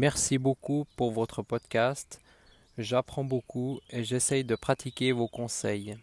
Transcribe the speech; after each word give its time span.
Merci 0.00 0.38
beaucoup 0.38 0.86
pour 0.94 1.10
votre 1.10 1.42
podcast. 1.42 2.20
J'apprends 2.78 3.24
beaucoup 3.24 3.80
et 3.90 4.04
j'essaye 4.04 4.44
de 4.44 4.54
pratiquer 4.54 5.10
vos 5.10 5.26
conseils. 5.26 5.96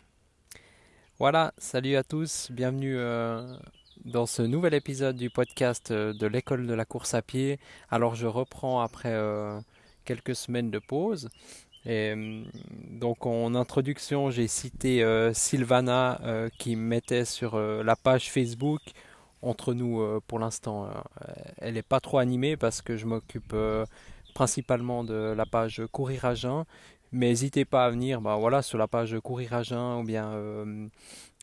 Voilà, 1.17 1.53
salut 1.57 1.95
à 1.95 2.03
tous, 2.03 2.51
bienvenue 2.51 2.97
euh, 2.97 3.55
dans 4.03 4.25
ce 4.25 4.41
nouvel 4.41 4.73
épisode 4.73 5.15
du 5.15 5.29
podcast 5.29 5.91
euh, 5.91 6.11
de 6.11 6.27
l'école 6.27 6.67
de 6.67 6.73
la 6.73 6.83
course 6.83 7.13
à 7.13 7.21
pied. 7.21 7.57
Alors 7.89 8.15
je 8.15 8.27
reprends 8.27 8.81
après 8.81 9.13
euh, 9.13 9.61
quelques 10.03 10.35
semaines 10.35 10.71
de 10.71 10.79
pause. 10.79 11.29
Donc 11.85 13.25
en 13.25 13.55
introduction, 13.55 14.29
j'ai 14.29 14.47
cité 14.49 15.05
Sylvana 15.33 16.49
qui 16.57 16.75
mettait 16.75 17.25
sur 17.25 17.59
la 17.59 17.95
page 17.95 18.31
Facebook 18.31 18.81
entre 19.45 19.73
nous 19.73 20.01
euh, 20.01 20.19
pour 20.27 20.39
l'instant. 20.39 20.85
Euh, 20.85 20.89
elle 21.57 21.75
n'est 21.75 21.81
pas 21.83 21.99
trop 21.99 22.17
animée 22.17 22.57
parce 22.57 22.81
que 22.81 22.97
je 22.97 23.05
m'occupe 23.05 23.53
euh, 23.53 23.85
principalement 24.33 25.03
de 25.03 25.33
la 25.35 25.45
page 25.45 25.81
Courir 25.91 26.25
à 26.25 26.35
jeun. 26.35 26.65
Mais 27.11 27.27
n'hésitez 27.27 27.63
pas 27.63 27.85
à 27.85 27.89
venir 27.89 28.19
bah, 28.19 28.35
voilà, 28.35 28.61
sur 28.61 28.77
la 28.77 28.87
page 28.87 29.17
Courir 29.19 29.53
à 29.53 29.63
jeun 29.63 29.99
ou 29.99 30.03
bien 30.03 30.33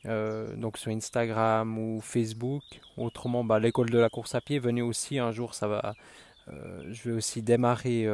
donc 0.04 0.76
sur 0.76 0.90
Instagram 0.90 1.78
ou 1.78 2.00
Facebook. 2.00 2.62
Autrement, 2.96 3.44
bah, 3.44 3.58
l'école 3.58 3.88
de 3.88 3.98
la 3.98 4.10
course 4.10 4.34
à 4.34 4.40
pied, 4.40 4.58
venez 4.58 4.82
aussi 4.82 5.18
un 5.18 5.30
jour, 5.30 5.54
ça 5.54 5.68
va. 5.68 5.94
je 6.48 7.08
vais 7.08 7.12
aussi 7.12 7.40
démarrer, 7.40 8.06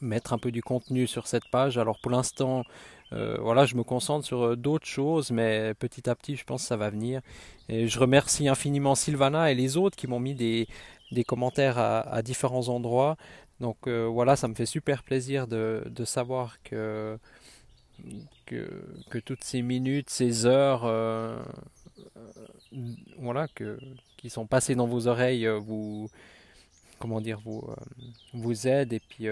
mettre 0.00 0.32
un 0.34 0.38
peu 0.38 0.52
du 0.52 0.62
contenu 0.62 1.06
sur 1.06 1.26
cette 1.26 1.48
page. 1.50 1.78
Alors 1.78 1.98
pour 2.00 2.12
l'instant, 2.12 2.62
euh, 3.12 3.38
voilà, 3.40 3.64
je 3.64 3.74
me 3.74 3.82
concentre 3.82 4.26
sur 4.26 4.42
euh, 4.42 4.56
d'autres 4.56 4.86
choses, 4.86 5.30
mais 5.30 5.74
petit 5.74 6.08
à 6.10 6.14
petit, 6.14 6.36
je 6.36 6.44
pense 6.44 6.62
que 6.62 6.68
ça 6.68 6.76
va 6.76 6.90
venir. 6.90 7.20
Et 7.68 7.88
je 7.88 7.98
remercie 7.98 8.48
infiniment 8.48 8.94
Sylvana 8.94 9.50
et 9.50 9.54
les 9.54 9.76
autres 9.76 9.96
qui 9.96 10.06
m'ont 10.06 10.20
mis 10.20 10.34
des, 10.34 10.66
commentaires 11.26 11.78
à, 11.78 12.22
différents 12.22 12.68
endroits. 12.68 13.16
Donc 13.60 13.76
euh, 13.86 14.06
voilà, 14.06 14.36
ça 14.36 14.48
me 14.48 14.54
fait 14.54 14.66
super 14.66 15.02
plaisir 15.02 15.46
de, 15.46 16.04
savoir 16.04 16.62
que, 16.62 17.18
toutes 19.24 19.44
ces 19.44 19.62
minutes, 19.62 20.10
ces 20.10 20.46
heures, 20.46 20.82
voilà, 23.18 23.46
qui 24.16 24.30
sont 24.30 24.46
passées 24.46 24.74
dans 24.74 24.86
vos 24.86 25.08
oreilles, 25.08 25.46
vous, 25.46 26.08
comment 26.98 27.20
dire, 27.20 27.40
vous, 27.44 27.64
vous 28.34 28.66
aident 28.68 28.92
et 28.92 29.00
puis 29.00 29.28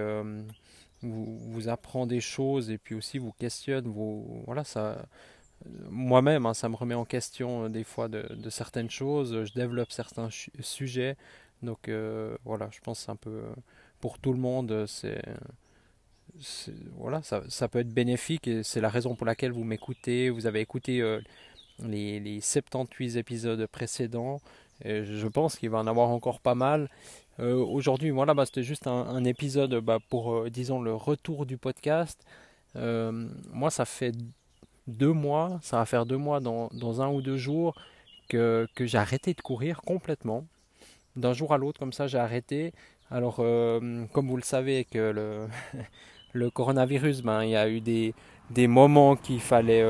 vous, 1.03 1.39
vous 1.39 1.69
apprend 1.69 2.07
des 2.07 2.21
choses 2.21 2.71
et 2.71 2.79
puis 2.79 2.95
aussi 2.95 3.19
vous 3.19 3.33
questionne. 3.33 3.87
Vous, 3.87 4.43
voilà, 4.47 4.65
ça, 4.65 5.07
moi-même, 5.91 6.47
hein, 6.47 6.55
ça 6.55 6.69
me 6.69 6.77
remet 6.77 6.95
en 6.95 7.05
question 7.05 7.65
euh, 7.65 7.69
des 7.69 7.85
fois 7.85 8.09
de, 8.09 8.51
certaines 8.51 8.91
choses. 8.91 9.45
Je 9.45 9.53
développe 9.53 9.93
certains 9.93 10.29
sujets. 10.61 11.17
Donc 11.63 11.89
euh, 11.89 12.37
voilà, 12.45 12.69
je 12.73 12.81
pense 12.81 13.09
un 13.09 13.17
peu 13.17 13.43
pour 14.01 14.19
tout 14.19 14.33
le 14.33 14.39
monde. 14.39 14.85
C'est 14.87 15.23
voilà, 16.97 17.23
ça, 17.23 17.69
peut 17.69 17.79
être 17.79 17.93
bénéfique 17.93 18.47
et 18.47 18.63
c'est 18.63 18.81
la 18.81 18.91
raison 18.91 19.15
pour 19.15 19.27
laquelle 19.27 19.53
vous 19.53 19.65
m'écoutez. 19.65 20.31
Vous 20.31 20.47
avez 20.47 20.61
écouté 20.61 21.01
euh, 21.01 21.21
les, 21.81 22.21
les, 22.21 22.41
78 22.41 23.17
épisodes 23.17 23.67
précédents. 23.67 24.41
Et 24.85 25.05
je 25.05 25.27
pense 25.27 25.57
qu'il 25.57 25.71
va 25.71 25.79
en 25.79 25.87
avoir 25.87 26.11
encore 26.11 26.41
pas 26.41 26.55
mal. 26.55 26.91
Euh, 27.39 27.55
aujourd'hui, 27.55 28.11
voilà, 28.11 28.35
bah, 28.35 28.47
c'était 28.47 28.63
juste 28.63 28.87
un, 28.87 29.25
épisode 29.25 29.75
bah, 29.77 29.99
pour, 30.09 30.35
euh, 30.35 30.51
disons, 30.51 30.81
le 30.81 30.95
retour 30.95 31.47
du 31.47 31.59
podcast. 31.59 32.25
Euh, 32.77 33.29
moi, 33.53 33.71
ça 33.71 33.85
fait 33.85 34.13
deux 34.87 35.13
mois, 35.13 35.59
ça 35.63 35.79
va 35.79 35.87
faire 35.87 36.07
deux 36.07 36.17
mois 36.17 36.41
dans, 36.41 37.03
un 37.03 37.09
ou 37.09 37.21
deux 37.23 37.37
jours 37.37 37.75
que, 38.29 38.67
j'ai 38.79 38.99
arrêté 38.99 39.35
de 39.35 39.41
courir 39.41 39.83
complètement. 39.83 40.47
D'un 41.17 41.33
jour 41.33 41.53
à 41.53 41.59
l'autre, 41.59 41.79
comme 41.79 41.93
ça, 41.93 42.07
j'ai 42.07 42.19
arrêté. 42.19 42.73
Alors, 43.11 43.37
comme 43.37 44.29
vous 44.29 44.37
le 44.37 44.43
savez, 44.43 44.85
que 44.85 45.49
le, 46.33 46.51
coronavirus, 46.51 47.23
ben, 47.23 47.45
il 47.45 47.51
y 47.51 47.57
a 47.57 47.69
eu 47.69 47.81
des, 47.81 48.15
moments 48.67 49.17
qu'il 49.17 49.41
fallait, 49.41 49.85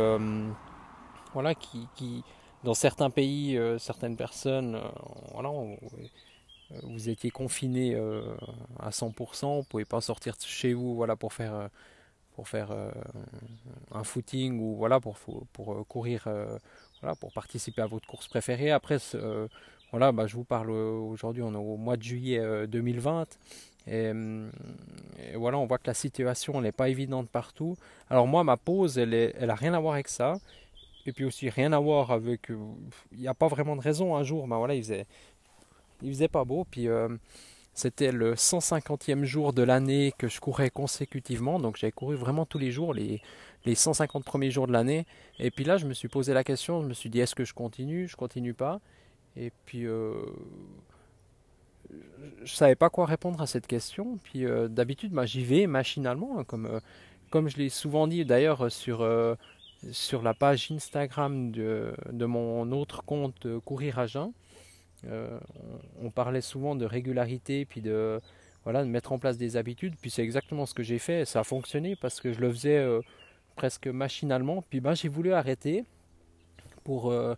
voilà, 1.32 1.54
qui, 1.54 2.24
dans 2.64 2.74
certains 2.74 3.10
pays, 3.10 3.58
certaines 3.78 4.16
personnes, 4.16 4.80
voilà, 5.32 5.50
vous 6.82 7.08
étiez 7.08 7.30
confiné 7.30 7.94
euh, 7.94 8.22
à 8.78 8.90
100%, 8.90 9.58
vous 9.58 9.62
pouvez 9.64 9.84
pas 9.84 10.00
sortir 10.00 10.34
de 10.36 10.42
chez 10.42 10.72
vous 10.72 10.94
voilà, 10.96 11.16
pour 11.16 11.32
faire, 11.32 11.54
euh, 11.54 11.68
pour 12.34 12.48
faire 12.48 12.70
un 13.92 14.04
footing 14.04 14.60
ou 14.60 14.76
voilà, 14.76 15.00
pour, 15.00 15.16
pour 15.52 15.86
courir, 15.88 16.28
voilà, 17.00 17.14
pour 17.14 17.32
participer 17.32 17.80
à 17.82 17.86
votre 17.86 18.06
course 18.06 18.28
préférée. 18.28 18.70
Après, 18.70 18.98
voilà, 19.90 20.12
bah, 20.12 20.26
je 20.26 20.36
vous 20.36 20.44
parle 20.44 20.70
aujourd'hui, 20.70 21.42
on 21.42 21.54
est 21.54 21.56
au 21.56 21.78
mois 21.78 21.96
de 21.96 22.02
juillet 22.02 22.66
2020. 22.66 23.38
Et, 23.86 24.12
voilà, 25.34 25.56
on 25.56 25.64
voit 25.64 25.78
que 25.78 25.86
la 25.86 25.94
situation 25.94 26.60
n'est 26.60 26.72
pas 26.72 26.90
évidente 26.90 27.30
partout. 27.30 27.78
Alors 28.10 28.26
moi, 28.26 28.44
ma 28.44 28.58
pause, 28.58 28.98
elle, 28.98 29.10
n'a 29.10 29.16
elle 29.16 29.50
rien 29.52 29.72
à 29.72 29.80
voir 29.80 29.94
avec 29.94 30.08
ça. 30.08 30.34
Et 31.06 31.12
puis 31.12 31.24
aussi 31.24 31.48
rien 31.48 31.72
à 31.72 31.78
voir 31.78 32.10
avec. 32.10 32.50
Il 33.12 33.20
n'y 33.20 33.28
a 33.28 33.34
pas 33.34 33.48
vraiment 33.48 33.76
de 33.76 33.80
raison. 33.80 34.14
Un 34.14 34.24
jour, 34.24 34.46
bah 34.46 34.58
voilà, 34.58 34.74
il 34.74 34.82
faisait, 34.82 35.06
il 36.02 36.10
faisait 36.10 36.28
pas 36.28 36.44
beau, 36.44 36.66
puis 36.70 36.88
euh, 36.88 37.08
c'était 37.74 38.12
le 38.12 38.34
150e 38.34 39.24
jour 39.24 39.52
de 39.52 39.62
l'année 39.62 40.12
que 40.18 40.28
je 40.28 40.40
courais 40.40 40.70
consécutivement, 40.70 41.58
donc 41.58 41.76
j'ai 41.76 41.92
couru 41.92 42.16
vraiment 42.16 42.46
tous 42.46 42.58
les 42.58 42.70
jours, 42.70 42.94
les, 42.94 43.20
les 43.64 43.74
150 43.74 44.24
premiers 44.24 44.50
jours 44.50 44.66
de 44.66 44.72
l'année. 44.72 45.06
Et 45.38 45.50
puis 45.50 45.64
là, 45.64 45.76
je 45.76 45.86
me 45.86 45.92
suis 45.92 46.08
posé 46.08 46.32
la 46.32 46.44
question, 46.44 46.82
je 46.82 46.86
me 46.86 46.94
suis 46.94 47.10
dit, 47.10 47.20
est-ce 47.20 47.34
que 47.34 47.44
je 47.44 47.54
continue, 47.54 48.08
je 48.08 48.16
continue 48.16 48.54
pas? 48.54 48.80
Et 49.36 49.52
puis, 49.66 49.86
euh, 49.86 50.14
je 52.42 52.54
savais 52.54 52.76
pas 52.76 52.88
quoi 52.88 53.06
répondre 53.06 53.40
à 53.42 53.46
cette 53.46 53.66
question. 53.66 54.18
Puis 54.22 54.44
euh, 54.44 54.68
d'habitude, 54.68 55.12
bah, 55.12 55.26
j'y 55.26 55.44
vais 55.44 55.66
machinalement, 55.66 56.38
hein, 56.38 56.44
comme, 56.44 56.80
comme 57.30 57.48
je 57.48 57.58
l'ai 57.58 57.68
souvent 57.68 58.06
dit 58.06 58.24
d'ailleurs 58.24 58.72
sur, 58.72 59.06
sur 59.90 60.22
la 60.22 60.34
page 60.34 60.70
Instagram 60.70 61.50
de, 61.50 61.92
de 62.10 62.24
mon 62.24 62.72
autre 62.72 63.02
compte 63.04 63.46
Courir 63.64 63.98
à 63.98 64.06
Jeun. 64.06 64.32
Euh, 65.08 65.38
on, 66.02 66.10
parlait 66.10 66.40
souvent 66.40 66.74
de 66.74 66.84
régularité, 66.84 67.64
puis 67.64 67.80
de, 67.80 68.20
voilà, 68.64 68.84
de 68.84 68.88
mettre 68.88 69.12
en 69.12 69.18
place 69.18 69.36
des 69.36 69.56
habitudes. 69.56 69.94
Puis 70.00 70.10
c'est 70.10 70.22
exactement 70.22 70.66
ce 70.66 70.74
que 70.74 70.82
j'ai 70.82 70.98
fait. 70.98 71.24
Ça 71.24 71.40
a 71.40 71.44
fonctionné 71.44 71.96
parce 71.96 72.20
que 72.20 72.32
je 72.32 72.40
le 72.40 72.50
faisais 72.50 72.78
euh, 72.78 73.00
presque 73.56 73.86
machinalement. 73.86 74.62
Puis 74.68 74.80
ben, 74.80 74.94
j'ai 74.94 75.08
voulu 75.08 75.32
arrêter 75.32 75.84
pour. 76.84 77.10
Euh, 77.10 77.34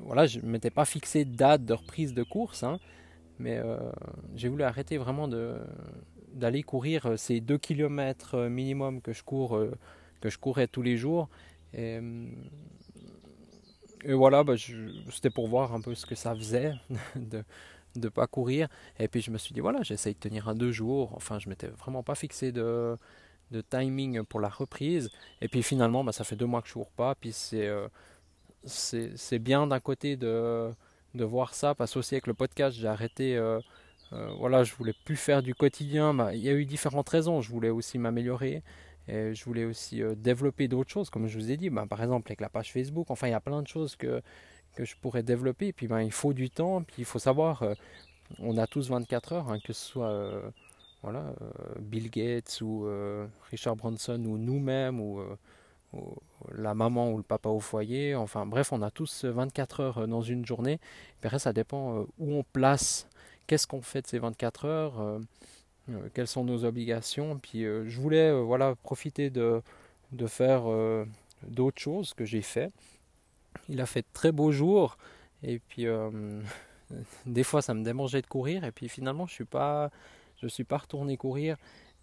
voilà, 0.00 0.26
je 0.26 0.40
ne 0.40 0.46
m'étais 0.46 0.70
pas 0.70 0.84
fixé 0.84 1.24
de 1.24 1.36
date 1.36 1.64
de 1.64 1.72
reprise 1.72 2.12
de 2.12 2.24
course, 2.24 2.64
hein, 2.64 2.80
mais 3.38 3.62
j'ai 4.34 4.48
voulu 4.48 4.64
arrêter 4.64 4.98
vraiment 4.98 5.28
d'aller 6.34 6.64
courir 6.64 7.12
ces 7.16 7.40
2 7.40 7.58
km 7.58 8.48
minimum 8.48 9.00
que 9.00 9.12
je 9.12 9.22
cours 9.22 9.56
que 10.20 10.30
je 10.30 10.38
courais 10.38 10.66
tous 10.66 10.82
les 10.82 10.96
jours. 10.96 11.28
Et, 11.74 12.00
et 14.04 14.14
voilà, 14.14 14.44
bah, 14.44 14.54
c'était 15.10 15.30
pour 15.30 15.48
voir 15.48 15.74
un 15.74 15.80
peu 15.80 15.94
ce 15.94 16.06
que 16.06 16.14
ça 16.14 16.34
faisait 16.34 16.74
de 17.16 17.44
ne 17.96 18.08
pas 18.08 18.26
courir. 18.26 18.68
Et 18.98 19.08
puis 19.08 19.20
je 19.20 19.30
me 19.30 19.38
suis 19.38 19.54
dit, 19.54 19.60
voilà, 19.60 19.82
j'essaye 19.82 20.14
de 20.14 20.18
tenir 20.18 20.48
un 20.48 20.54
deux 20.54 20.72
jours. 20.72 21.12
Enfin, 21.14 21.38
je 21.38 21.48
m'étais 21.48 21.68
vraiment 21.68 22.02
pas 22.02 22.14
fixé 22.14 22.52
de, 22.52 22.96
de 23.50 23.60
timing 23.60 24.22
pour 24.24 24.40
la 24.40 24.48
reprise. 24.48 25.10
Et 25.40 25.48
puis 25.48 25.62
finalement, 25.62 26.04
bah, 26.04 26.12
ça 26.12 26.24
fait 26.24 26.36
deux 26.36 26.46
mois 26.46 26.62
que 26.62 26.68
je 26.68 26.74
cours 26.74 26.90
pas. 26.92 27.14
Puis 27.14 27.32
c'est 27.32 27.66
euh, 27.66 27.88
c'est 28.64 29.38
bien 29.38 29.66
d'un 29.66 29.80
côté 29.80 30.16
de, 30.16 30.70
de 31.14 31.24
voir 31.24 31.54
ça, 31.54 31.74
parce 31.74 31.96
aussi 31.96 32.14
avec 32.14 32.26
le 32.26 32.34
podcast, 32.34 32.76
j'ai 32.78 32.88
arrêté. 32.88 33.36
Euh, 33.36 33.60
euh, 34.12 34.28
voilà, 34.38 34.64
je 34.64 34.74
voulais 34.74 34.94
plus 35.04 35.16
faire 35.16 35.42
du 35.42 35.54
quotidien. 35.54 36.14
Bah, 36.14 36.34
il 36.34 36.40
y 36.40 36.48
a 36.48 36.52
eu 36.52 36.64
différentes 36.66 37.08
raisons. 37.08 37.40
Je 37.40 37.50
voulais 37.50 37.70
aussi 37.70 37.98
m'améliorer. 37.98 38.62
Et 39.08 39.34
je 39.34 39.44
voulais 39.44 39.64
aussi 39.64 40.02
euh, 40.02 40.14
développer 40.14 40.68
d'autres 40.68 40.90
choses, 40.90 41.08
comme 41.08 41.26
je 41.26 41.38
vous 41.38 41.50
ai 41.50 41.56
dit, 41.56 41.70
ben, 41.70 41.86
par 41.86 42.02
exemple 42.02 42.28
avec 42.28 42.40
la 42.40 42.50
page 42.50 42.72
Facebook. 42.72 43.10
Enfin, 43.10 43.28
il 43.28 43.30
y 43.30 43.34
a 43.34 43.40
plein 43.40 43.62
de 43.62 43.66
choses 43.66 43.96
que, 43.96 44.20
que 44.74 44.84
je 44.84 44.96
pourrais 44.96 45.22
développer. 45.22 45.72
Puis, 45.72 45.88
ben, 45.88 46.02
il 46.02 46.12
faut 46.12 46.34
du 46.34 46.50
temps. 46.50 46.82
Puis, 46.82 46.96
il 46.98 47.04
faut 47.06 47.18
savoir, 47.18 47.62
euh, 47.62 47.74
on 48.38 48.58
a 48.58 48.66
tous 48.66 48.90
24 48.90 49.32
heures, 49.32 49.50
hein, 49.50 49.58
que 49.64 49.72
ce 49.72 49.84
soit 49.84 50.10
euh, 50.10 50.50
voilà, 51.02 51.32
Bill 51.80 52.10
Gates 52.10 52.60
ou 52.60 52.88
Richard 53.50 53.76
Branson 53.76 54.22
ou 54.26 54.36
nous-mêmes 54.36 55.00
ou, 55.00 55.22
la 56.52 56.74
maman 56.74 57.12
ou 57.12 57.18
le 57.18 57.22
papa 57.22 57.48
au 57.48 57.60
foyer. 57.60 58.16
Enfin, 58.16 58.46
bref, 58.46 58.72
on 58.72 58.82
a 58.82 58.90
tous 58.90 59.24
24 59.24 59.80
heures 59.80 60.08
dans 60.08 60.22
une 60.22 60.44
journée. 60.44 60.80
Après, 61.22 61.38
ça 61.38 61.52
dépend 61.52 62.04
où 62.18 62.34
on 62.34 62.42
place, 62.42 63.08
qu'est-ce 63.46 63.68
qu'on 63.68 63.80
fait 63.80 64.02
de 64.02 64.08
ces 64.08 64.18
24 64.18 64.64
heures. 64.64 65.20
Quelles 66.14 66.26
sont 66.26 66.44
nos 66.44 66.64
obligations? 66.64 67.38
Puis 67.38 67.62
je 67.62 68.00
voulais 68.00 68.32
voilà 68.32 68.74
profiter 68.82 69.30
de, 69.30 69.62
de 70.12 70.26
faire 70.26 70.62
d'autres 71.46 71.80
choses 71.80 72.14
que 72.14 72.24
j'ai 72.24 72.42
fait. 72.42 72.70
Il 73.68 73.80
a 73.80 73.86
fait 73.86 74.02
de 74.02 74.06
très 74.12 74.32
beaux 74.32 74.52
jours 74.52 74.98
et 75.42 75.58
puis 75.58 75.86
des 77.26 77.44
fois 77.44 77.62
ça 77.62 77.74
me 77.74 77.84
démangeait 77.84 78.22
de 78.22 78.26
courir 78.26 78.64
et 78.64 78.72
puis 78.72 78.88
finalement 78.88 79.26
je 79.26 79.34
suis 79.34 79.44
pas 79.44 79.90
je 80.40 80.46
suis 80.46 80.64
pas 80.64 80.78
retourné 80.78 81.16
courir 81.16 81.56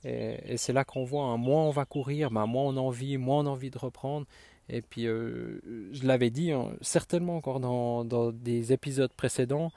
et, 0.04 0.58
c'est 0.58 0.74
là 0.74 0.84
qu'on 0.84 1.04
voit 1.04 1.24
hein, 1.24 1.38
moins 1.38 1.64
on 1.64 1.72
va 1.72 1.86
courir 1.86 2.30
bah, 2.30 2.46
moins 2.46 2.64
on 2.64 2.78
a 2.78 2.80
envie 2.80 3.18
moins 3.18 3.40
on 3.40 3.48
a 3.48 3.50
envie 3.50 3.72
de 3.72 3.78
reprendre 3.78 4.28
et 4.70 4.82
puis 4.82 5.08
euh, 5.08 5.90
je 5.92 6.06
l'avais 6.06 6.30
dit 6.30 6.52
hein, 6.52 6.72
certainement 6.82 7.38
encore 7.38 7.60
dans, 7.60 8.04
dans, 8.04 8.32
des 8.32 8.74
épisodes 8.74 9.12
précédents 9.14 9.72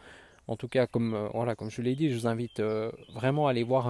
en 0.48 0.56
tout 0.56 0.68
cas 0.68 0.86
comme 0.86 1.14
euh, 1.14 1.28
voilà 1.32 1.54
comme 1.54 1.70
je 1.70 1.82
l'ai 1.82 1.94
dit 1.94 2.10
je 2.10 2.16
vous 2.16 2.26
invite 2.26 2.60
euh, 2.60 2.90
vraiment 3.14 3.46
à 3.46 3.50
aller 3.50 3.62
voir 3.62 3.88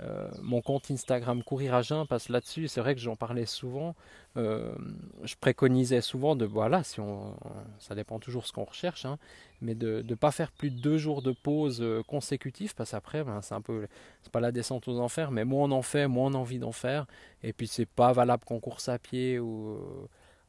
euh, 0.00 0.28
mon 0.42 0.60
compte 0.60 0.90
Instagram 0.90 1.42
Courir 1.42 1.74
à 1.74 1.82
Jeun 1.82 2.06
parce 2.06 2.28
là-dessus, 2.28 2.68
c'est 2.68 2.80
vrai 2.80 2.94
que 2.94 3.00
j'en 3.00 3.16
parlais 3.16 3.46
souvent. 3.46 3.94
Je 4.34 5.34
préconisais 5.40 6.02
souvent 6.02 6.36
de, 6.36 6.44
voilà, 6.44 6.82
si 6.82 7.00
on, 7.00 7.34
ça 7.78 7.94
dépend 7.94 8.18
toujours 8.18 8.46
ce 8.46 8.52
qu'on 8.52 8.64
recherche, 8.64 9.06
hein, 9.06 9.18
mais 9.62 9.74
de 9.74 10.04
ne 10.06 10.14
pas 10.14 10.30
faire 10.30 10.52
plus 10.52 10.70
de 10.70 10.78
deux 10.78 10.98
jours 10.98 11.22
de 11.22 11.32
pause 11.32 11.80
euh, 11.80 12.02
consécutifs 12.02 12.74
parce 12.74 12.90
qu'après, 12.90 13.24
ben, 13.24 13.40
c'est 13.40 13.54
un 13.54 13.62
peu, 13.62 13.86
c'est 14.22 14.32
pas 14.32 14.40
la 14.40 14.52
descente 14.52 14.86
aux 14.88 15.00
enfers, 15.00 15.30
mais 15.30 15.44
moins 15.46 15.70
on 15.70 15.72
en 15.72 15.82
fait, 15.82 16.06
moins 16.06 16.30
on 16.30 16.34
a 16.34 16.38
envie 16.38 16.58
d'en 16.58 16.72
faire. 16.72 17.06
Et 17.42 17.54
puis 17.54 17.66
c'est 17.66 17.86
pas 17.86 18.12
valable 18.12 18.44
qu'en 18.44 18.60
course 18.60 18.90
à 18.90 18.98
pied 18.98 19.38
ou 19.38 19.78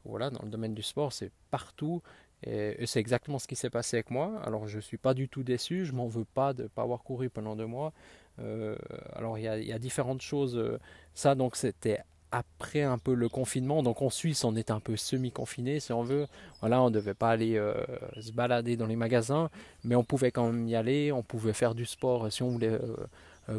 voilà, 0.04 0.30
dans 0.30 0.42
le 0.42 0.50
domaine 0.50 0.74
du 0.74 0.82
sport, 0.82 1.12
c'est 1.12 1.30
partout. 1.50 2.02
Et, 2.44 2.86
c'est 2.86 3.00
exactement 3.00 3.38
ce 3.38 3.46
qui 3.46 3.56
s'est 3.56 3.70
passé 3.70 3.96
avec 3.96 4.10
moi. 4.10 4.40
Alors 4.44 4.68
je 4.68 4.76
ne 4.76 4.82
suis 4.82 4.96
pas 4.96 5.14
du 5.14 5.28
tout 5.28 5.42
déçu, 5.42 5.84
je 5.84 5.92
m'en 5.92 6.06
veux 6.06 6.24
pas 6.24 6.52
de 6.52 6.64
ne 6.64 6.68
pas 6.68 6.82
avoir 6.82 7.02
couru 7.02 7.30
pendant 7.30 7.56
deux 7.56 7.66
mois. 7.66 7.92
Euh, 8.40 8.76
alors 9.14 9.38
il 9.38 9.44
y, 9.44 9.72
a, 9.72 9.78
différentes 9.78 10.22
choses. 10.22 10.56
Euh, 10.56 10.78
ça, 11.14 11.34
donc 11.34 11.56
c'était 11.56 11.98
après 12.30 12.82
un 12.82 12.98
peu 12.98 13.14
le 13.14 13.28
confinement. 13.28 13.82
Donc 13.82 14.02
en 14.02 14.10
Suisse, 14.10 14.44
on 14.44 14.54
est 14.54 14.70
un 14.70 14.80
peu 14.80 14.96
semi-confiné, 14.96 15.80
si 15.80 15.92
on 15.92 16.02
veut. 16.02 16.26
Voilà, 16.60 16.80
on 16.82 16.90
ne 16.90 16.94
devait 16.94 17.14
pas 17.14 17.30
aller 17.30 17.56
euh, 17.56 17.74
se 18.20 18.30
balader 18.32 18.76
dans 18.76 18.86
les 18.86 18.96
magasins, 18.96 19.50
mais 19.82 19.96
on 19.96 20.04
pouvait 20.04 20.30
quand 20.30 20.46
même 20.46 20.68
y 20.68 20.76
aller. 20.76 21.10
On 21.10 21.22
pouvait 21.22 21.52
faire 21.52 21.74
du 21.74 21.86
sport 21.86 22.30
si 22.32 22.42
on 22.42 22.50
voulait 22.50 22.78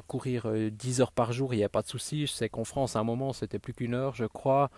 courir 0.08 0.48
10 0.54 1.02
heures 1.02 1.12
par 1.12 1.34
jour, 1.34 1.56
il 1.56 1.58
n'y 1.58 1.64
a 1.64 1.70
pas 1.70 1.82
de 1.82 1.88
souci. 1.88 2.28
Je 2.28 2.32
sais 2.32 2.48
qu'en 2.48 2.64
France, 2.64 2.96
à 2.96 3.00
un 3.00 3.04
moment, 3.04 3.34
c'était 3.34 3.58
plus 3.58 3.74
qu'une 3.74 3.96
heure, 3.96 4.14
je 4.14 4.26
crois, 4.26 4.70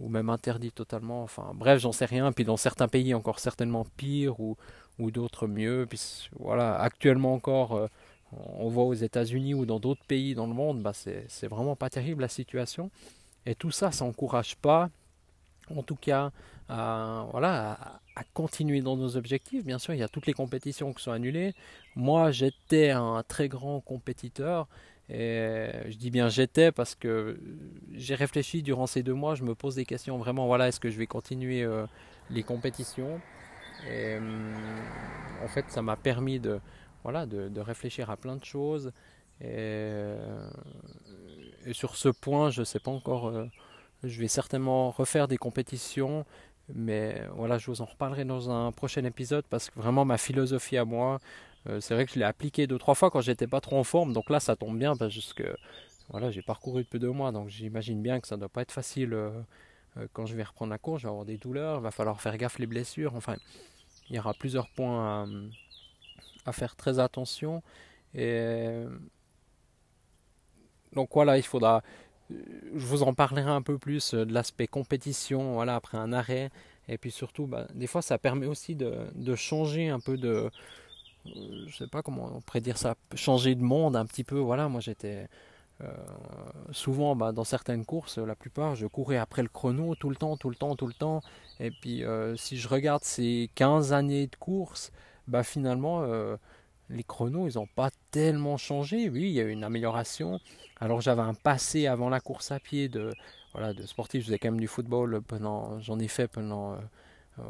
ou 0.00 0.08
même 0.08 0.30
interdit 0.30 0.72
totalement. 0.72 1.22
Enfin, 1.22 1.52
bref, 1.54 1.80
j'en 1.80 1.92
sais 1.92 2.04
rien. 2.04 2.32
Puis 2.32 2.44
dans 2.44 2.56
certains 2.56 2.88
pays, 2.88 3.14
encore 3.14 3.40
certainement 3.40 3.86
pire, 3.96 4.40
ou, 4.40 4.56
ou 4.98 5.10
d'autres 5.10 5.46
mieux. 5.46 5.86
Puis 5.88 6.28
voilà, 6.38 6.78
actuellement 6.80 7.34
encore 7.34 7.88
on 8.32 8.68
voit 8.68 8.84
aux 8.84 8.94
États-Unis 8.94 9.54
ou 9.54 9.66
dans 9.66 9.80
d'autres 9.80 10.04
pays 10.04 10.34
dans 10.34 10.46
le 10.46 10.54
monde, 10.54 10.82
bah 10.82 10.92
c'est 10.92 11.46
vraiment 11.46 11.76
pas 11.76 11.90
terrible 11.90 12.22
la 12.22 12.28
situation. 12.28 12.90
Et 13.46 13.54
tout 13.54 13.70
ça, 13.70 13.90
ça 13.92 14.04
n'encourage 14.04 14.56
pas, 14.56 14.90
en 15.74 15.82
tout 15.82 15.96
cas, 15.96 16.30
à, 16.68 17.26
voilà, 17.30 17.78
à, 18.14 18.24
continuer 18.34 18.82
dans 18.82 18.96
nos 18.96 19.16
objectifs. 19.16 19.64
Bien 19.64 19.78
sûr, 19.78 19.94
il 19.94 20.00
y 20.00 20.02
a 20.02 20.08
toutes 20.08 20.26
les 20.26 20.34
compétitions 20.34 20.92
qui 20.92 21.02
sont 21.02 21.12
annulées. 21.12 21.54
Moi, 21.96 22.30
j'étais 22.30 22.90
un 22.90 23.22
très 23.26 23.48
grand 23.48 23.80
compétiteur. 23.80 24.68
Et 25.10 25.70
je 25.88 25.96
dis 25.96 26.10
bien 26.10 26.28
j'étais 26.28 26.70
parce 26.70 26.94
que 26.94 27.40
j'ai 27.92 28.14
réfléchi 28.14 28.62
durant 28.62 28.86
ces 28.86 29.02
deux 29.02 29.14
mois. 29.14 29.34
Je 29.34 29.42
me 29.42 29.54
pose 29.54 29.74
des 29.74 29.86
questions 29.86 30.18
vraiment. 30.18 30.46
Voilà, 30.46 30.68
est-ce 30.68 30.80
que 30.80 30.90
je 30.90 30.98
vais 30.98 31.06
continuer 31.06 31.62
euh, 31.62 31.86
les 32.30 32.42
compétitions? 32.42 33.20
Et 33.90 34.16
hum, 34.18 34.54
en 35.42 35.48
fait, 35.48 35.64
ça 35.68 35.82
m'a 35.82 35.96
permis 35.96 36.40
de 36.40 36.60
voilà, 37.04 37.26
de, 37.26 37.60
réfléchir 37.60 38.10
à 38.10 38.16
plein 38.16 38.36
de 38.36 38.44
choses. 38.44 38.92
Et, 39.40 40.14
sur 41.72 41.96
ce 41.96 42.08
point, 42.08 42.50
je 42.50 42.60
ne 42.60 42.64
sais 42.64 42.80
pas 42.80 42.90
encore, 42.90 43.28
euh, 43.28 43.46
je 44.02 44.20
vais 44.20 44.28
certainement 44.28 44.90
refaire 44.90 45.28
des 45.28 45.36
compétitions, 45.36 46.24
mais 46.74 47.22
voilà, 47.34 47.58
je 47.58 47.66
vous 47.70 47.80
en 47.82 47.84
reparlerai 47.84 48.24
dans 48.24 48.50
un 48.50 48.72
prochain 48.72 49.04
épisode 49.04 49.44
parce 49.48 49.70
que 49.70 49.78
vraiment 49.78 50.04
ma 50.04 50.18
philosophie 50.18 50.76
à 50.76 50.84
moi, 50.84 51.14
euh, 51.14 51.18
c'est 51.80 51.94
vrai 51.94 52.06
que 52.06 52.12
je 52.12 52.18
l'ai 52.18 52.24
appliquée 52.24 52.66
deux, 52.66 52.78
trois 52.78 52.94
fois 52.94 53.10
quand 53.10 53.20
j'étais 53.20 53.46
pas 53.46 53.60
trop 53.60 53.78
en 53.78 53.84
forme, 53.84 54.12
donc 54.12 54.30
là 54.30 54.40
ça 54.40 54.56
tombe 54.56 54.78
bien 54.78 54.96
parce 54.96 55.32
que 55.34 55.56
voilà, 56.10 56.30
j'ai 56.30 56.42
parcouru 56.42 56.84
depuis 56.84 56.98
deux 56.98 57.10
mois, 57.10 57.32
donc 57.32 57.48
j'imagine 57.48 58.02
bien 58.02 58.20
que 58.20 58.26
ça 58.26 58.36
ne 58.36 58.40
doit 58.40 58.48
pas 58.48 58.62
être 58.62 58.72
facile 58.72 59.12
euh, 59.12 59.30
quand 60.12 60.26
je 60.26 60.34
vais 60.34 60.42
reprendre 60.42 60.70
la 60.70 60.78
course, 60.78 61.02
je 61.02 61.06
vais 61.06 61.10
avoir 61.10 61.26
des 61.26 61.36
douleurs, 61.36 61.78
il 61.78 61.82
va 61.82 61.90
falloir 61.90 62.20
faire 62.20 62.36
gaffe 62.36 62.58
les 62.58 62.66
blessures, 62.66 63.14
enfin, 63.14 63.36
il 64.08 64.16
y 64.16 64.18
aura 64.18 64.34
plusieurs 64.34 64.68
points 64.70 65.28
à 66.46 66.52
faire 66.52 66.76
très 66.76 66.98
attention. 66.98 67.62
Et 68.14 68.84
donc 70.92 71.10
voilà, 71.12 71.36
il 71.36 71.42
faudra. 71.42 71.82
Je 72.30 72.86
vous 72.86 73.02
en 73.02 73.14
parlerai 73.14 73.50
un 73.50 73.62
peu 73.62 73.78
plus 73.78 74.14
de 74.14 74.32
l'aspect 74.32 74.66
compétition, 74.66 75.54
voilà, 75.54 75.76
après 75.76 75.98
un 75.98 76.12
arrêt. 76.12 76.50
Et 76.88 76.98
puis 76.98 77.10
surtout, 77.10 77.46
bah, 77.46 77.66
des 77.74 77.86
fois, 77.86 78.02
ça 78.02 78.18
permet 78.18 78.46
aussi 78.46 78.74
de, 78.74 79.34
changer 79.34 79.88
un 79.88 80.00
peu 80.00 80.16
de. 80.16 80.50
Je 81.26 81.76
sais 81.76 81.86
pas 81.86 82.02
comment 82.02 82.30
on 82.36 82.40
pourrait 82.40 82.60
dire 82.60 82.78
ça, 82.78 82.94
changer 83.14 83.54
de 83.54 83.62
monde 83.62 83.96
un 83.96 84.06
petit 84.06 84.24
peu. 84.24 84.38
Voilà, 84.38 84.68
moi 84.68 84.80
j'étais. 84.80 85.28
Euh, 85.80 85.92
souvent 86.72 87.14
bah, 87.14 87.30
dans 87.30 87.44
certaines 87.44 87.84
courses, 87.84 88.18
la 88.18 88.34
plupart, 88.34 88.74
je 88.74 88.86
courais 88.88 89.16
après 89.16 89.42
le 89.42 89.48
chrono 89.48 89.94
tout 89.94 90.10
le 90.10 90.16
temps, 90.16 90.36
tout 90.36 90.50
le 90.50 90.56
temps, 90.56 90.74
tout 90.74 90.88
le 90.88 90.94
temps. 90.94 91.22
Et 91.60 91.70
puis 91.70 92.04
euh, 92.04 92.36
si 92.36 92.56
je 92.56 92.66
regarde 92.68 93.04
ces 93.04 93.50
15 93.54 93.92
années 93.92 94.26
de 94.26 94.36
course, 94.36 94.90
bah 95.28 95.44
finalement, 95.44 96.02
euh, 96.02 96.36
les 96.90 97.04
chronos, 97.04 97.48
ils 97.48 97.56
n'ont 97.58 97.66
pas 97.66 97.90
tellement 98.10 98.56
changé. 98.56 99.08
Oui, 99.10 99.22
il 99.22 99.32
y 99.32 99.40
a 99.40 99.44
eu 99.44 99.50
une 99.50 99.64
amélioration. 99.64 100.40
Alors 100.80 101.00
j'avais 101.00 101.22
un 101.22 101.34
passé 101.34 101.86
avant 101.86 102.08
la 102.08 102.20
course 102.20 102.50
à 102.50 102.60
pied 102.60 102.88
de, 102.88 103.12
voilà, 103.52 103.74
de 103.74 103.86
sportif. 103.86 104.22
Je 104.22 104.26
faisais 104.26 104.38
quand 104.38 104.50
même 104.50 104.60
du 104.60 104.68
football 104.68 105.20
pendant, 105.22 105.78
j'en 105.80 105.98
ai 105.98 106.08
fait 106.08 106.28
pendant, 106.28 106.72
euh, 106.72 106.76
euh, 106.76 106.80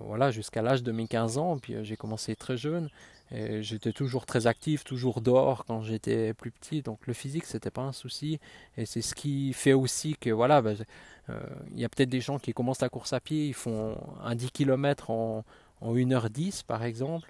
voilà, 0.02 0.30
jusqu'à 0.30 0.62
l'âge 0.62 0.82
de 0.82 0.92
mes 0.92 1.06
15 1.06 1.38
ans. 1.38 1.58
Puis 1.58 1.74
j'ai 1.82 1.96
commencé 1.96 2.36
très 2.36 2.56
jeune. 2.56 2.88
J'étais 3.30 3.92
toujours 3.92 4.24
très 4.24 4.46
actif, 4.46 4.84
toujours 4.84 5.20
dehors 5.20 5.64
quand 5.66 5.82
j'étais 5.82 6.32
plus 6.34 6.50
petit. 6.50 6.82
Donc 6.82 7.06
le 7.06 7.12
physique, 7.12 7.44
c'était 7.44 7.70
pas 7.70 7.82
un 7.82 7.92
souci. 7.92 8.40
Et 8.76 8.86
c'est 8.86 9.02
ce 9.02 9.14
qui 9.14 9.52
fait 9.52 9.74
aussi 9.74 10.16
que, 10.16 10.30
voilà, 10.30 10.62
bah, 10.62 10.72
il 11.72 11.80
y 11.80 11.84
a 11.84 11.88
peut-être 11.88 12.08
des 12.08 12.20
gens 12.20 12.38
qui 12.38 12.54
commencent 12.54 12.80
la 12.80 12.88
course 12.88 13.12
à 13.12 13.20
pied, 13.20 13.48
ils 13.48 13.54
font 13.54 13.98
un 14.24 14.34
10 14.34 14.50
km 14.50 15.10
en, 15.10 15.44
en 15.80 15.94
1h10 15.94 16.64
par 16.64 16.84
exemple. 16.84 17.28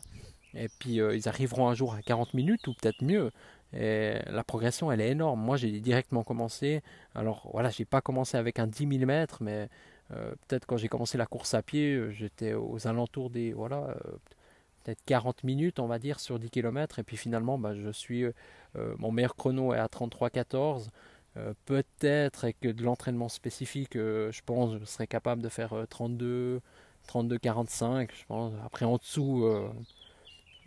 Et 0.55 0.69
puis 0.79 1.01
euh, 1.01 1.17
ils 1.17 1.29
arriveront 1.29 1.69
un 1.69 1.75
jour 1.75 1.95
à 1.95 2.03
40 2.03 2.35
minutes 2.35 2.67
ou 2.67 2.75
peut-être 2.75 3.03
mieux. 3.03 3.31
Et 3.75 4.15
la 4.27 4.45
progression, 4.45 4.91
elle 4.91 5.01
est 5.01 5.11
énorme. 5.11 5.41
Moi, 5.41 5.59
j'ai 5.59 5.71
directement 5.81 6.23
commencé. 6.25 6.83
Alors 7.15 7.49
voilà, 7.53 7.69
j'ai 7.69 7.85
pas 7.85 8.01
commencé 8.01 8.37
avec 8.39 8.59
un 8.59 8.67
10 8.67 8.87
mm, 8.87 9.27
mais 9.41 9.69
euh, 10.13 10.33
peut-être 10.47 10.67
quand 10.67 10.77
j'ai 10.77 10.89
commencé 10.89 11.19
la 11.19 11.27
course 11.27 11.55
à 11.55 11.63
pied, 11.63 11.95
euh, 11.95 12.11
j'étais 12.11 12.55
aux 12.55 12.87
alentours 12.87 13.31
des 13.31 13.53
voilà, 13.53 13.97
peut-être 14.85 15.03
40 15.07 15.45
minutes, 15.45 15.81
on 15.81 15.87
va 15.87 15.99
dire, 15.99 16.21
sur 16.21 16.39
10 16.39 16.51
km. 16.51 16.99
Et 16.99 17.03
puis 17.03 17.17
finalement, 17.17 17.59
bah, 17.59 17.75
je 17.75 17.91
suis 17.91 18.25
mon 18.75 19.13
meilleur 19.13 19.35
chrono 19.37 19.75
est 19.75 19.79
à 19.79 19.87
33-14. 19.87 20.89
peut-être 21.67 22.45
avec 22.45 22.61
de 22.61 22.83
l'entraînement 22.83 23.29
spécifique, 23.29 23.95
je 23.95 24.41
pense, 24.47 24.79
je 24.79 24.85
serais 24.85 25.07
capable 25.07 25.43
de 25.43 25.49
faire 25.49 25.75
32, 25.89 26.61
32-45. 27.09 28.11
Je. 28.13 28.65
Après 28.65 28.85
en 28.85 28.97
dessous 28.97 29.45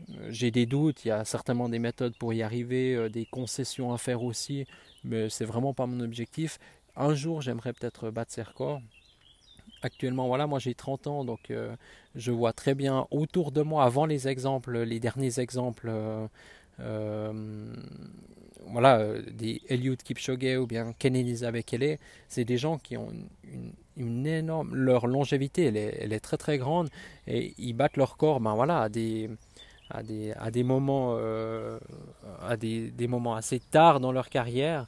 euh, 0.09 0.29
j'ai 0.29 0.51
des 0.51 0.65
doutes, 0.65 1.05
il 1.05 1.09
y 1.09 1.11
a 1.11 1.25
certainement 1.25 1.69
des 1.69 1.79
méthodes 1.79 2.15
pour 2.17 2.33
y 2.33 2.41
arriver, 2.41 2.95
euh, 2.95 3.09
des 3.09 3.25
concessions 3.25 3.93
à 3.93 3.97
faire 3.97 4.23
aussi, 4.23 4.65
mais 5.03 5.29
c'est 5.29 5.45
vraiment 5.45 5.73
pas 5.73 5.85
mon 5.85 5.99
objectif. 5.99 6.59
Un 6.95 7.13
jour, 7.13 7.41
j'aimerais 7.41 7.73
peut-être 7.73 8.09
battre 8.11 8.31
ces 8.31 8.41
records. 8.41 8.81
Actuellement, 9.81 10.27
voilà, 10.27 10.47
moi 10.47 10.59
j'ai 10.59 10.75
30 10.75 11.07
ans, 11.07 11.25
donc 11.25 11.49
euh, 11.49 11.75
je 12.15 12.31
vois 12.31 12.53
très 12.53 12.75
bien 12.75 13.07
autour 13.11 13.51
de 13.51 13.61
moi, 13.61 13.83
avant 13.83 14.05
les 14.05 14.27
exemples, 14.27 14.79
les 14.79 14.99
derniers 14.99 15.39
exemples, 15.39 15.91
voilà, 18.67 19.07
des 19.31 19.61
Eliud 19.69 20.01
Kipchoge 20.01 20.57
ou 20.57 20.67
bien 20.67 20.93
Ken 20.97 21.15
Elizabeth 21.15 21.65
Kelly, 21.65 21.97
c'est 22.27 22.45
des 22.45 22.57
gens 22.57 22.77
qui 22.77 22.95
ont 22.97 23.09
une, 23.97 24.25
énorme, 24.27 24.75
leur 24.75 25.07
longévité, 25.07 25.65
elle 25.65 25.77
est, 26.13 26.19
très 26.19 26.37
très 26.37 26.57
grande, 26.57 26.89
et 27.27 27.53
ils 27.57 27.73
battent 27.73 27.97
leur 27.97 28.17
corps, 28.17 28.39
ben 28.39 28.55
voilà, 28.55 28.81
à 28.81 28.89
des 28.89 29.29
à 29.93 30.03
des, 30.03 30.31
à 30.33 30.51
des 30.51 30.63
moments, 30.63 31.15
euh, 31.17 31.77
à 32.41 32.55
des, 32.55 32.91
des, 32.91 33.07
moments 33.07 33.35
assez 33.35 33.59
tard 33.59 33.99
dans 33.99 34.11
leur 34.11 34.29
carrière. 34.29 34.87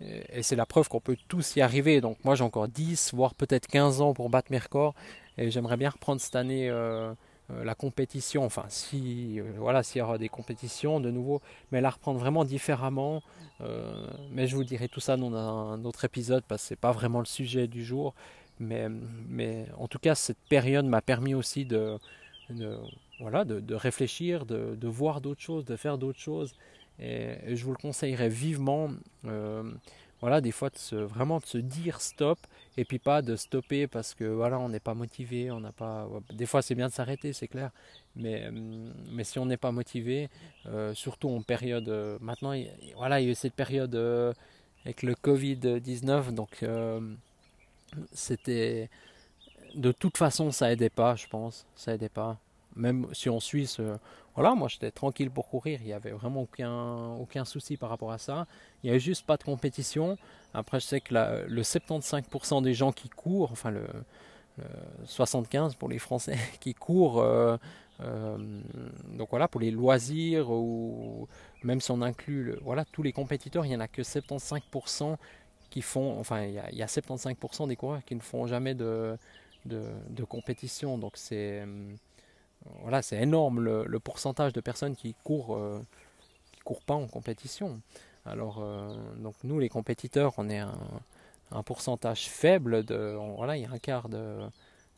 Et 0.00 0.42
c'est 0.42 0.56
la 0.56 0.66
preuve 0.66 0.88
qu'on 0.88 1.00
peut 1.00 1.16
tous 1.28 1.56
y 1.56 1.60
arriver. 1.60 2.00
Donc 2.00 2.18
moi 2.24 2.34
j'ai 2.34 2.44
encore 2.44 2.68
10, 2.68 3.14
voire 3.14 3.34
peut-être 3.34 3.66
15 3.66 4.00
ans 4.00 4.14
pour 4.14 4.30
battre 4.30 4.50
mes 4.50 4.58
records. 4.58 4.94
Et 5.38 5.50
j'aimerais 5.50 5.76
bien 5.76 5.90
reprendre 5.90 6.20
cette 6.20 6.36
année 6.36 6.68
euh, 6.68 7.12
euh, 7.50 7.64
la 7.64 7.74
compétition. 7.74 8.44
Enfin, 8.44 8.64
si 8.68 9.40
voilà, 9.58 9.82
s'il 9.82 10.00
y 10.00 10.02
aura 10.02 10.18
des 10.18 10.28
compétitions 10.28 11.00
de 11.00 11.10
nouveau, 11.10 11.40
mais 11.72 11.80
la 11.80 11.90
reprendre 11.90 12.18
vraiment 12.18 12.44
différemment. 12.44 13.22
mais 14.32 14.46
je 14.46 14.56
vous 14.56 14.64
dirai 14.64 14.88
tout 14.88 15.00
ça 15.00 15.16
dans 15.16 15.34
un 15.34 15.84
autre 15.84 16.04
épisode 16.04 16.44
parce 16.46 16.62
que 16.62 16.68
c'est 16.68 16.76
pas 16.76 16.92
vraiment 16.92 17.20
le 17.20 17.26
sujet 17.26 17.66
du 17.66 17.84
jour. 17.84 18.14
Mais, 18.60 19.66
en 19.78 19.88
tout 19.88 19.98
cas, 19.98 20.14
cette 20.14 20.38
période 20.48 20.86
m'a 20.86 21.02
permis 21.02 21.34
aussi 21.34 21.64
de, 21.64 21.98
voilà, 23.20 23.44
de, 23.44 23.74
réfléchir, 23.74 24.46
de, 24.46 24.86
voir 24.86 25.20
d'autres 25.20 25.40
choses, 25.40 25.64
de 25.64 25.76
faire 25.76 25.98
d'autres 25.98 26.20
choses. 26.20 26.54
Et, 27.00 27.56
je 27.56 27.64
vous 27.64 27.72
le 27.72 27.76
conseillerais 27.76 28.28
vivement. 28.28 28.90
voilà, 30.20 30.40
des 30.40 30.52
fois, 30.52 30.70
de 30.70 30.96
vraiment 30.96 31.38
de 31.38 31.46
se 31.46 31.58
dire 31.58 32.00
stop 32.00 32.38
et 32.76 32.84
puis 32.84 32.98
pas 32.98 33.22
de 33.22 33.36
stopper 33.36 33.86
parce 33.86 34.14
que 34.14 34.24
voilà, 34.24 34.58
on 34.58 34.68
n'est 34.68 34.80
pas 34.80 34.94
motivé, 34.94 35.50
on 35.50 35.60
n'a 35.60 35.72
pas. 35.72 36.08
Des 36.32 36.46
fois, 36.46 36.62
c'est 36.62 36.74
bien 36.74 36.88
de 36.88 36.92
s'arrêter, 36.92 37.32
c'est 37.32 37.48
clair. 37.48 37.70
Mais, 38.16 38.50
mais 39.10 39.24
si 39.24 39.38
on 39.38 39.46
n'est 39.46 39.56
pas 39.56 39.72
motivé, 39.72 40.28
surtout 40.94 41.28
en 41.30 41.42
période. 41.42 41.88
maintenant, 42.20 42.54
voilà, 42.96 43.20
il 43.20 43.26
y 43.26 43.28
a 43.28 43.32
eu 43.32 43.34
cette 43.34 43.54
période 43.54 43.94
avec 44.84 45.02
le 45.02 45.14
Covid-19, 45.14 46.32
donc 46.32 46.64
c'était 48.12 48.88
de 49.74 49.92
toute 49.92 50.16
façon, 50.16 50.50
ça 50.50 50.72
aidait 50.72 50.90
pas, 50.90 51.16
je 51.16 51.26
pense. 51.26 51.66
Ça 51.76 51.94
aidait 51.94 52.08
pas. 52.08 52.38
Même 52.76 53.06
si 53.12 53.28
en 53.28 53.40
Suisse, 53.40 53.78
euh, 53.80 53.96
voilà, 54.34 54.54
moi 54.54 54.68
j'étais 54.68 54.90
tranquille 54.90 55.30
pour 55.30 55.48
courir. 55.48 55.80
Il 55.82 55.86
n'y 55.86 55.92
avait 55.92 56.10
vraiment 56.10 56.42
aucun, 56.42 57.14
aucun 57.14 57.44
souci 57.44 57.76
par 57.76 57.90
rapport 57.90 58.12
à 58.12 58.18
ça. 58.18 58.46
Il 58.82 58.86
n'y 58.86 58.90
avait 58.90 59.00
juste 59.00 59.26
pas 59.26 59.36
de 59.36 59.44
compétition. 59.44 60.18
Après, 60.52 60.80
je 60.80 60.86
sais 60.86 61.00
que 61.00 61.14
le 61.14 61.62
75% 61.62 62.62
des 62.62 62.74
gens 62.74 62.92
qui 62.92 63.08
courent, 63.08 63.52
enfin 63.52 63.70
le, 63.70 63.86
75% 65.06 65.76
pour 65.76 65.88
les 65.88 65.98
Français 65.98 66.36
qui 66.60 66.74
courent, 66.74 67.20
euh, 67.20 67.56
euh, 68.00 68.36
donc 69.16 69.30
voilà, 69.30 69.48
pour 69.48 69.60
les 69.60 69.70
loisirs 69.70 70.50
ou 70.50 71.28
même 71.62 71.80
si 71.80 71.90
on 71.90 72.02
inclut 72.02 72.56
voilà, 72.62 72.84
tous 72.84 73.02
les 73.02 73.12
compétiteurs, 73.12 73.64
il 73.64 73.70
n'y 73.70 73.76
en 73.76 73.80
a 73.80 73.88
que 73.88 74.02
75% 74.02 75.16
qui 75.70 75.82
font, 75.82 76.18
enfin 76.18 76.42
il 76.42 76.54
y 76.54 76.58
a, 76.58 76.70
il 76.70 76.78
y 76.78 76.82
a 76.82 76.86
75% 76.86 77.68
des 77.68 77.76
coureurs 77.76 78.04
qui 78.04 78.14
ne 78.14 78.20
font 78.20 78.46
jamais 78.46 78.74
de, 78.74 79.16
de, 79.66 80.24
compétition. 80.24 80.98
Donc 80.98 81.12
c'est 81.16 81.62
euh, 81.62 81.94
voilà, 82.80 83.02
c'est 83.02 83.20
énorme 83.20 83.60
le, 83.60 83.98
pourcentage 83.98 84.52
de 84.52 84.60
personnes 84.60 84.96
qui 84.96 85.14
courent, 85.24 85.56
euh, 85.56 85.80
qui 86.52 86.60
courent 86.60 86.82
pas 86.82 86.94
en 86.94 87.06
compétition. 87.06 87.80
Alors 88.26 88.58
euh, 88.60 88.94
donc 89.16 89.34
nous 89.44 89.58
les 89.58 89.68
compétiteurs, 89.68 90.34
on 90.38 90.48
est 90.48 90.58
un, 90.58 90.78
un 91.50 91.62
pourcentage 91.62 92.28
faible 92.28 92.84
de, 92.84 93.16
voilà, 93.36 93.56
il 93.56 93.62
y 93.62 93.66
a 93.66 93.70
un 93.70 93.78
quart 93.78 94.08
de, 94.08 94.38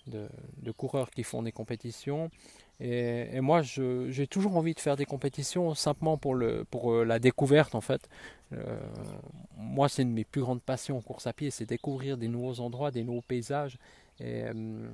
de, 0.07 0.71
coureurs 0.73 1.11
qui 1.11 1.23
font 1.23 1.43
des 1.43 1.53
compétitions. 1.53 2.31
Et, 2.79 3.41
moi, 3.41 3.63
j'ai 3.63 4.27
toujours 4.27 4.55
envie 4.57 4.75
de 4.75 4.81
faire 4.81 4.97
des 4.97 5.07
compétitions 5.07 5.75
simplement 5.75 6.19
pour, 6.19 6.35
le, 6.35 6.65
pour 6.65 6.93
la 7.05 7.19
découverte 7.19 7.75
en 7.75 7.81
fait. 7.81 8.09
moi, 9.57 9.89
c'est 9.89 10.03
une 10.03 10.11
de 10.11 10.15
mes 10.15 10.25
plus 10.25 10.43
grandes 10.43 10.63
passions 10.63 10.99
en 10.99 11.01
course 11.01 11.27
à 11.27 11.33
pied, 11.33 11.51
c'est 11.51 11.67
découvrir 11.67 12.19
des 12.19 12.29
nouveaux 12.29 12.61
endroits, 12.61 12.91
des 12.91 13.03
nouveaux 13.03 13.23
paysages. 13.23 13.79
Euh, 14.21 14.89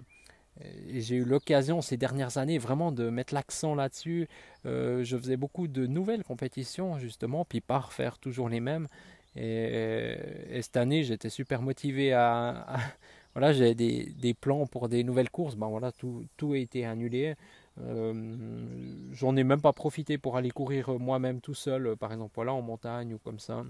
j'ai 0.89 1.17
eu 1.17 1.25
l'occasion 1.25 1.81
ces 1.81 1.97
dernières 1.97 2.39
années 2.39 2.59
vraiment 2.59 2.93
de 2.93 3.09
mettre 3.11 3.35
l'accent 3.35 3.75
là-dessus. 3.75 4.29
Euh, 4.67 5.03
je 5.05 5.17
faisais 5.17 5.37
beaucoup 5.37 5.69
de 5.69 5.87
nouvelles 5.87 6.25
compétitions 6.25 6.99
justement, 6.99 7.45
puis 7.45 7.61
pas 7.61 7.79
refaire 7.79 8.19
toujours 8.19 8.49
les 8.49 8.61
mêmes. 8.61 8.87
Et, 9.35 10.15
cette 10.61 10.77
année, 10.77 11.05
j'étais 11.05 11.31
super 11.31 11.63
motivé 11.63 12.13
à, 12.13 12.67
voilà, 13.35 13.53
j'avais 13.53 13.75
des, 13.75 14.35
plans 14.39 14.67
pour 14.67 14.89
des 14.89 15.05
nouvelles 15.05 15.31
courses. 15.31 15.57
Ben 15.57 15.69
voilà, 15.69 15.91
tout, 15.91 16.27
tout 16.37 16.53
a 16.53 16.59
été 16.59 16.85
annulé. 16.85 17.35
Euh, 17.81 19.13
J'en 19.13 19.37
ai 19.37 19.45
même 19.45 19.63
pas 19.63 19.73
profité 19.73 20.19
pour 20.19 20.37
aller 20.37 20.51
courir 20.51 20.91
moi-même 20.99 21.41
tout 21.41 21.55
seul, 21.55 21.97
par 21.97 22.13
exemple 22.13 22.33
voilà 22.35 22.53
en 22.53 22.63
montagne 22.63 23.15
ou 23.15 23.19
comme 23.19 23.39
ça. 23.39 23.65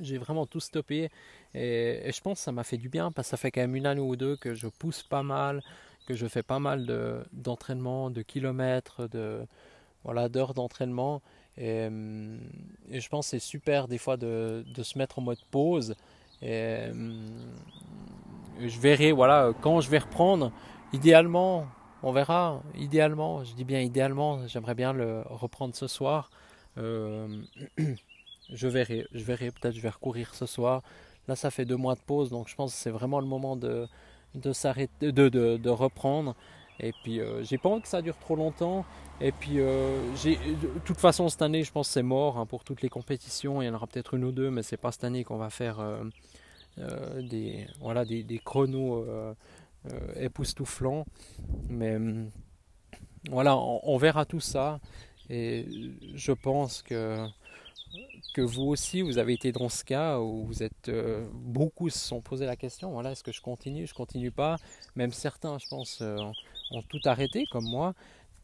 J'ai 0.00 0.18
vraiment 0.18 0.46
tout 0.46 0.60
stoppé 0.60 1.10
et, 1.54 2.10
je 2.12 2.20
pense 2.20 2.38
que 2.38 2.44
ça 2.44 2.52
m'a 2.52 2.64
fait 2.64 2.78
du 2.78 2.88
bien 2.88 3.12
parce 3.12 3.28
que 3.28 3.30
ça 3.30 3.36
fait 3.36 3.50
quand 3.50 3.60
même 3.60 3.76
une 3.76 3.86
année 3.86 4.00
ou 4.00 4.16
deux 4.16 4.36
que 4.36 4.54
je 4.54 4.66
pousse 4.68 5.02
pas 5.02 5.22
mal, 5.22 5.62
que 6.06 6.14
je 6.14 6.26
fais 6.26 6.42
pas 6.42 6.58
mal 6.58 6.86
d'entraînement, 7.32 8.10
de, 8.10 8.22
kilomètres, 8.22 9.08
de 9.08 9.46
voilà 10.04 10.28
d'heures 10.28 10.54
d'entraînement. 10.54 11.22
Et, 11.56 11.88
je 11.88 13.08
pense 13.08 13.26
que 13.26 13.30
c'est 13.30 13.38
super 13.38 13.88
des 13.88 13.98
fois 13.98 14.16
de, 14.16 14.64
se 14.82 14.98
mettre 14.98 15.18
en 15.18 15.22
mode 15.22 15.42
pause. 15.50 15.94
Et, 16.42 16.88
je 18.60 18.80
verrai 18.80 19.12
voilà 19.12 19.52
quand 19.60 19.80
je 19.80 19.88
vais 19.88 19.98
reprendre 19.98 20.52
idéalement 20.92 21.66
on 22.02 22.12
verra 22.12 22.62
idéalement 22.76 23.42
je 23.44 23.54
dis 23.54 23.64
bien 23.64 23.80
idéalement 23.80 24.46
j'aimerais 24.46 24.74
bien 24.74 24.92
le 24.92 25.22
reprendre 25.26 25.74
ce 25.74 25.86
soir. 25.86 26.30
Euh, 26.78 27.42
je 28.50 28.68
verrai, 28.68 29.06
je 29.12 29.24
verrai, 29.24 29.50
peut-être 29.50 29.74
je 29.74 29.80
vais 29.80 29.90
recourir 29.90 30.34
ce 30.34 30.46
soir. 30.46 30.82
Là, 31.28 31.36
ça 31.36 31.50
fait 31.50 31.64
deux 31.64 31.76
mois 31.76 31.94
de 31.94 32.00
pause, 32.00 32.30
donc 32.30 32.48
je 32.48 32.54
pense 32.54 32.72
que 32.72 32.78
c'est 32.78 32.90
vraiment 32.90 33.20
le 33.20 33.26
moment 33.26 33.56
de, 33.56 33.86
de 34.34 34.52
s'arrêter, 34.52 35.12
de, 35.12 35.28
de, 35.28 35.70
reprendre. 35.70 36.34
Et 36.80 36.92
puis, 37.02 37.20
euh, 37.20 37.42
j'ai 37.44 37.58
pas 37.58 37.68
envie 37.68 37.82
que 37.82 37.88
ça 37.88 38.02
dure 38.02 38.16
trop 38.18 38.36
longtemps. 38.36 38.84
Et 39.20 39.32
puis, 39.32 39.60
euh, 39.60 40.14
j'ai, 40.16 40.36
de 40.36 40.78
toute 40.84 40.98
façon, 40.98 41.28
cette 41.28 41.42
année, 41.42 41.62
je 41.62 41.72
pense 41.72 41.88
c'est 41.88 42.02
mort 42.02 42.38
hein, 42.38 42.46
pour 42.46 42.64
toutes 42.64 42.82
les 42.82 42.88
compétitions. 42.88 43.62
Il 43.62 43.66
y 43.66 43.68
en 43.68 43.74
aura 43.74 43.86
peut-être 43.86 44.14
une 44.14 44.24
ou 44.24 44.32
deux, 44.32 44.50
mais 44.50 44.62
c'est 44.62 44.76
pas 44.76 44.92
cette 44.92 45.04
année 45.04 45.24
qu'on 45.24 45.36
va 45.36 45.50
faire 45.50 45.80
euh, 45.80 47.22
des, 47.22 47.66
voilà, 47.80 48.04
des, 48.04 48.40
chronos 48.44 49.06
époustouflants. 50.16 51.04
Mais 51.68 51.98
voilà, 53.30 53.56
on, 53.56 53.80
on 53.82 53.96
verra 53.96 54.24
tout 54.24 54.40
ça. 54.40 54.80
Et 55.30 55.66
je 56.14 56.32
pense 56.32 56.82
que 56.82 57.26
que 58.34 58.40
vous 58.40 58.62
aussi, 58.62 59.02
vous 59.02 59.18
avez 59.18 59.34
été 59.34 59.52
dans 59.52 59.68
ce 59.68 59.84
cas 59.84 60.18
où 60.18 60.44
vous 60.44 60.62
êtes 60.62 60.88
euh, 60.88 61.26
beaucoup 61.32 61.90
se 61.90 61.98
sont 61.98 62.20
posé 62.20 62.46
la 62.46 62.56
question 62.56 62.90
voilà, 62.92 63.12
est-ce 63.12 63.22
que 63.22 63.32
je 63.32 63.40
continue, 63.40 63.86
je 63.86 63.94
continue 63.94 64.30
pas? 64.30 64.56
Même 64.96 65.12
certains, 65.12 65.58
je 65.58 65.68
pense, 65.68 66.00
euh, 66.00 66.16
ont, 66.70 66.82
tout 66.82 67.00
arrêté 67.04 67.44
comme 67.50 67.64
moi. 67.64 67.94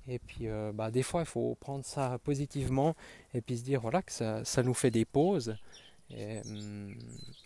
Et 0.06 0.18
puis, 0.18 0.48
euh, 0.48 0.72
bah, 0.72 0.90
des 0.90 1.02
fois, 1.02 1.20
il 1.20 1.26
faut 1.26 1.54
prendre 1.60 1.84
ça 1.84 2.18
positivement 2.24 2.94
et 3.34 3.40
puis 3.40 3.58
se 3.58 3.64
dire 3.64 3.80
voilà 3.80 4.02
que 4.02 4.12
ça, 4.12 4.44
ça 4.44 4.62
nous 4.62 4.74
fait 4.74 4.90
des 4.90 5.04
pauses. 5.04 5.56
Et, 6.10 6.40
hum, 6.46 6.94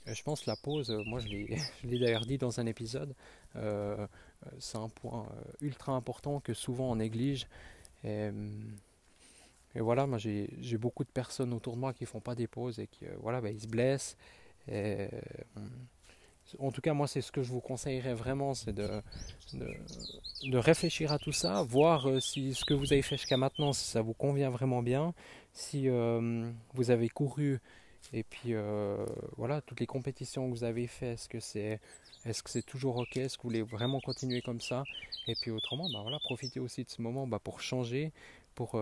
je 0.07 0.23
pense 0.23 0.43
que 0.43 0.51
la 0.51 0.57
pause, 0.57 0.91
moi 1.07 1.21
je 1.21 1.29
l'ai 1.29 1.99
d'ailleurs 1.99 2.27
dit 2.27 2.39
dans 2.39 2.61
un 2.61 2.67
épisode, 2.67 3.15
c'est 4.59 4.79
un 4.79 4.89
point 4.89 5.29
ultra 5.61 5.93
important 5.93 6.41
que 6.41 6.55
souvent 6.55 6.91
on 6.91 6.97
néglige. 6.97 7.47
Hum, 8.05 8.77
et 9.75 9.81
voilà, 9.81 10.07
moi 10.07 10.19
j'ai 10.19 10.79
beaucoup 10.79 11.05
de 11.05 11.11
personnes 11.11 11.53
autour 11.53 11.75
de 11.75 11.81
moi 11.81 11.93
qui 11.95 12.05
font 12.05 12.21
pas 12.21 12.35
des 12.35 12.47
pauses 12.47 12.79
et 12.79 12.87
qui 12.87 13.07
euh, 13.07 13.15
voilà, 13.21 13.41
bah, 13.41 13.51
ils 13.51 13.61
se 13.61 13.67
blessent. 13.67 14.17
Euh, 14.71 15.09
en 16.59 16.71
tout 16.71 16.83
cas, 16.83 16.93
moi 16.93 17.07
c'est 17.07 17.23
ce 17.23 17.33
que 17.33 17.43
je 17.43 17.51
vous 17.51 17.61
conseillerais 17.61 18.15
vraiment, 18.15 18.53
c'est 18.53 18.75
de, 18.75 19.01
de, 19.55 20.59
réfléchir 20.59 21.13
à 21.13 21.19
tout 21.19 21.33
ça, 21.33 21.63
voir 21.63 22.09
euh, 22.09 22.21
si 22.21 22.53
ce 22.53 22.65
que 22.65 22.75
vous 22.75 22.93
avez 22.93 23.01
fait 23.01 23.17
jusqu'à 23.17 23.39
maintenant, 23.39 23.73
si 23.73 23.89
ça 23.89 24.03
vous 24.03 24.13
convient 24.13 24.51
vraiment 24.51 24.83
bien, 24.83 25.15
si 25.55 25.89
vous 25.89 26.91
avez 26.91 27.09
couru 27.09 27.61
et 28.13 28.25
puis 28.25 28.55
voilà, 29.37 29.63
toutes 29.63 29.81
les 29.81 29.87
compétitions 29.87 30.51
que 30.51 30.55
vous 30.55 30.65
avez 30.65 30.87
faites, 30.87 31.15
est-ce 31.15 31.29
que 31.29 31.41
c'est 31.41 31.81
est-ce 32.25 32.43
que 32.43 32.51
c'est 32.51 32.63
toujours 32.63 32.99
ok? 32.99 33.17
Est-ce 33.17 33.37
que 33.37 33.43
vous 33.43 33.49
voulez 33.49 33.63
vraiment 33.63 34.01
continuer 34.01 34.43
comme 34.43 34.61
ça? 34.61 34.85
Et 35.27 35.35
puis 35.41 35.51
autrement, 35.51 35.89
bah 35.93 36.01
voilà, 36.03 36.19
profitez 36.21 36.61
aussi 36.61 36.85
de 36.85 36.91
ce 36.91 37.01
moment 37.03 37.27
bah, 37.27 37.39
pour 37.39 37.61
changer, 37.61 38.13
pour 38.55 38.77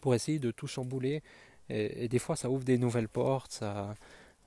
pour 0.00 0.14
essayer 0.14 0.38
de 0.38 0.50
tout 0.50 0.66
chambouler. 0.66 1.22
Et, 1.68 2.08
des 2.08 2.18
fois, 2.18 2.36
ça 2.36 2.48
ouvre 2.50 2.64
des 2.64 2.78
nouvelles 2.78 3.08
portes, 3.08 3.52
ça, 3.52 3.94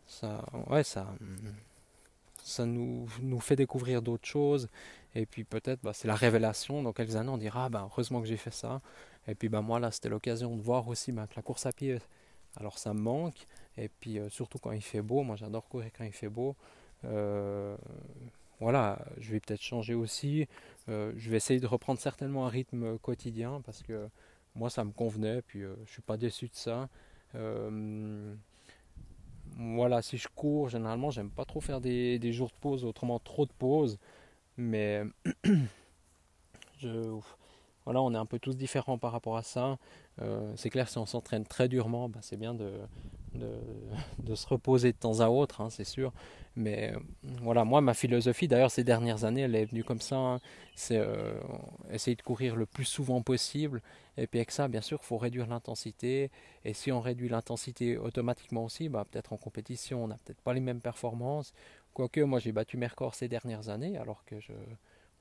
ça, 0.08 0.46
ouais, 0.70 0.84
ça, 0.84 1.14
ça 2.44 2.66
nous, 2.66 3.08
nous 3.22 3.40
fait 3.40 3.56
découvrir 3.56 4.02
d'autres 4.02 4.28
choses. 4.28 4.70
Et 5.16 5.26
puis 5.26 5.44
peut-être, 5.44 5.82
bah, 5.82 5.92
c'est 5.94 6.08
la 6.08 6.16
révélation. 6.16 6.84
Dans 6.84 6.94
quelques 6.94 7.16
années, 7.16 7.30
on 7.30 7.38
dira, 7.38 7.66
ah, 7.66 7.70
bah, 7.70 7.88
heureusement 7.92 8.22
que 8.22 8.28
j'ai 8.28 8.38
fait 8.38 8.54
ça. 8.54 8.82
Et 9.28 9.36
puis 9.36 9.50
bah, 9.50 9.62
moi, 9.62 9.80
là, 9.80 9.92
c'était 9.92 10.10
l'occasion 10.10 10.56
de 10.56 10.62
voir 10.62 10.88
aussi 10.88 11.12
bah, 11.12 11.28
que 11.28 11.36
la 11.36 11.42
course 11.42 11.66
à 11.66 11.72
pied, 11.72 12.00
alors 12.58 12.78
ça 12.78 12.94
me 12.94 13.02
manque. 13.02 13.46
Et 13.78 13.90
puis 13.90 14.20
euh, 14.20 14.30
surtout 14.30 14.60
quand 14.60 14.72
il 14.72 14.82
fait 14.82 15.02
beau, 15.02 15.24
moi 15.24 15.36
j'adore 15.36 15.68
courir 15.68 15.92
quand 15.98 16.04
il 16.04 16.12
fait 16.12 16.30
beau. 16.30 16.56
Euh, 17.06 17.78
voilà, 18.60 19.00
je 19.20 19.32
vais 19.32 19.40
peut-être 19.40 19.62
changer 19.62 19.94
aussi. 19.94 20.48
Euh, 20.90 21.14
je 21.16 21.30
vais 21.30 21.38
essayer 21.38 21.60
de 21.60 21.68
reprendre 21.68 22.00
certainement 22.00 22.46
un 22.46 22.50
rythme 22.50 22.98
quotidien 23.00 23.62
parce 23.66 23.84
que 23.84 24.10
moi 24.56 24.70
ça 24.70 24.84
me 24.84 24.92
convenait, 24.92 25.42
puis 25.42 25.64
euh, 25.64 25.76
je 25.86 25.92
suis 25.92 26.02
pas 26.02 26.18
déçu 26.18 26.48
de 26.48 26.56
ça. 26.56 26.90
Euh, 27.36 28.34
voilà, 29.58 30.02
si 30.02 30.18
je 30.18 30.28
cours, 30.28 30.70
généralement 30.70 31.12
j'aime 31.12 31.30
pas 31.30 31.46
trop 31.46 31.62
faire 31.62 31.82
des, 31.82 32.20
des, 32.20 32.34
jours 32.34 32.50
de 32.50 32.60
pause, 32.62 32.86
autrement 32.86 33.20
trop 33.20 33.46
de 33.46 33.52
pause, 33.52 34.00
mais 34.58 35.04
je, 36.80 37.20
voilà, 37.86 38.02
on 38.02 38.14
est 38.14 38.18
un 38.18 38.26
peu 38.26 38.40
tous 38.40 38.56
différents 38.56 38.98
par 38.98 39.12
rapport 39.12 39.38
à 39.38 39.44
ça. 39.44 39.78
Euh, 40.22 40.54
c'est 40.56 40.70
clair, 40.70 40.90
si 40.90 40.98
on 40.98 41.06
s'entraîne 41.06 41.46
très 41.46 41.68
durement, 41.68 42.10
bah, 42.10 42.20
c'est 42.22 42.38
bien 42.38 42.54
de, 42.54 42.72
de, 43.36 44.36
se 44.36 44.48
reposer 44.48 44.92
de 44.92 44.98
temps 44.98 45.20
à 45.22 45.30
autre, 45.30 45.62
hein, 45.62 45.70
c'est 45.70 45.84
sûr. 45.84 46.12
Mais 46.56 46.94
euh, 46.94 47.00
voilà, 47.42 47.64
moi, 47.64 47.82
ma 47.82 47.94
philosophie, 47.94 48.48
d'ailleurs, 48.48 48.72
ces 48.72 48.84
dernières 48.84 49.24
années, 49.24 49.42
elle 49.42 49.56
est 49.56 49.66
venue 49.66 49.84
comme 49.84 50.02
ça. 50.02 50.18
Hein. 50.18 50.40
c'est 50.76 50.98
euh, 50.98 51.34
essayer 51.92 52.16
de 52.16 52.22
courir 52.22 52.56
le 52.56 52.66
plus 52.66 52.86
souvent 52.86 53.22
possible. 53.22 53.82
Et 54.18 54.28
puis 54.28 54.40
avec 54.40 54.52
ça, 54.52 54.68
bien 54.68 54.82
sûr, 54.82 55.00
il 55.02 55.06
faut 55.06 55.18
réduire 55.18 55.48
l'intensité. 55.48 56.32
Et 56.66 56.74
si 56.74 56.92
on 56.92 57.00
réduit 57.00 57.30
l'intensité 57.30 57.98
automatiquement 57.98 58.66
aussi, 58.66 58.90
bah, 58.90 59.06
peut-être 59.10 59.34
en 59.34 59.38
compétition, 59.38 60.04
on 60.04 60.08
n'a 60.08 60.18
peut-être 60.18 60.42
pas 60.42 60.54
les 60.54 60.60
mêmes 60.60 60.82
performances. 60.82 61.54
Quoique, 61.94 62.22
moi, 62.22 62.40
j'ai 62.40 62.52
battu 62.52 62.78
mes 62.78 62.88
records 62.88 63.16
ces 63.16 63.28
dernières 63.28 63.70
années, 63.70 63.98
alors 63.98 64.26
que 64.26 64.40
je, 64.40 64.54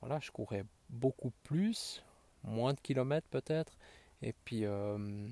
voilà, 0.01 0.19
je 0.19 0.31
courais 0.31 0.63
beaucoup 0.89 1.31
plus, 1.43 2.03
moins 2.43 2.73
de 2.73 2.79
kilomètres 2.79 3.27
peut-être. 3.29 3.77
Et 4.21 4.33
puis, 4.45 4.65
euh, 4.65 5.27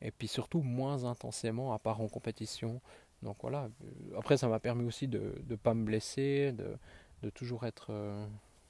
et 0.00 0.10
puis 0.10 0.28
surtout 0.28 0.62
moins 0.62 1.04
intensément 1.04 1.72
à 1.72 1.78
part 1.78 2.00
en 2.00 2.08
compétition. 2.08 2.80
Donc 3.22 3.36
voilà, 3.42 3.68
après 4.16 4.36
ça 4.36 4.48
m'a 4.48 4.60
permis 4.60 4.86
aussi 4.86 5.06
de 5.08 5.34
ne 5.48 5.56
pas 5.56 5.74
me 5.74 5.84
blesser, 5.84 6.52
de, 6.52 6.76
de 7.22 7.30
toujours 7.30 7.66
être, 7.66 7.92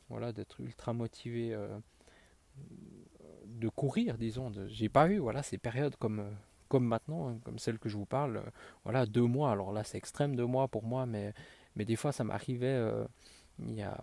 voilà, 0.09 0.33
d'être 0.33 0.61
ultra 0.61 0.93
motivé 0.93 1.57
de 3.47 3.69
courir, 3.69 4.19
disons. 4.19 4.51
J'ai 4.69 4.89
pas 4.89 5.09
eu 5.09 5.19
voilà, 5.19 5.43
ces 5.43 5.59
périodes 5.59 5.97
comme, 5.97 6.25
comme 6.69 6.85
maintenant, 6.85 7.29
hein, 7.29 7.39
comme 7.45 7.59
celle 7.59 7.79
que 7.79 7.89
je 7.89 7.97
vous 7.97 8.07
parle. 8.07 8.43
voilà, 8.85 9.07
deux 9.07 9.27
mois. 9.27 9.53
Alors 9.53 9.73
là, 9.73 9.85
c'est 9.85 9.99
extrême 9.99 10.37
deux 10.37 10.47
mois 10.47 10.69
pour 10.69 10.85
moi, 10.85 11.07
mais, 11.07 11.35
mais 11.77 11.85
des 11.85 11.97
fois, 11.97 12.13
ça 12.13 12.25
m'arrivait. 12.25 12.91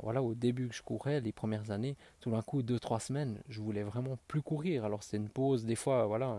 Voilà, 0.02 0.22
au 0.22 0.36
début 0.36 0.68
que 0.68 0.76
je 0.76 0.82
courais, 0.82 1.22
les 1.22 1.32
premières 1.32 1.72
années, 1.72 1.96
tout 2.20 2.32
d'un 2.32 2.42
coup, 2.42 2.62
deux, 2.62 2.80
trois 2.80 3.00
semaines, 3.00 3.42
je 3.50 3.62
voulais 3.62 3.84
vraiment 3.84 4.18
plus 4.28 4.42
courir. 4.42 4.86
Alors 4.86 5.04
c'est 5.04 5.18
une 5.18 5.30
pause, 5.30 5.66
des 5.66 5.76
fois, 5.76 6.06
voilà, 6.06 6.38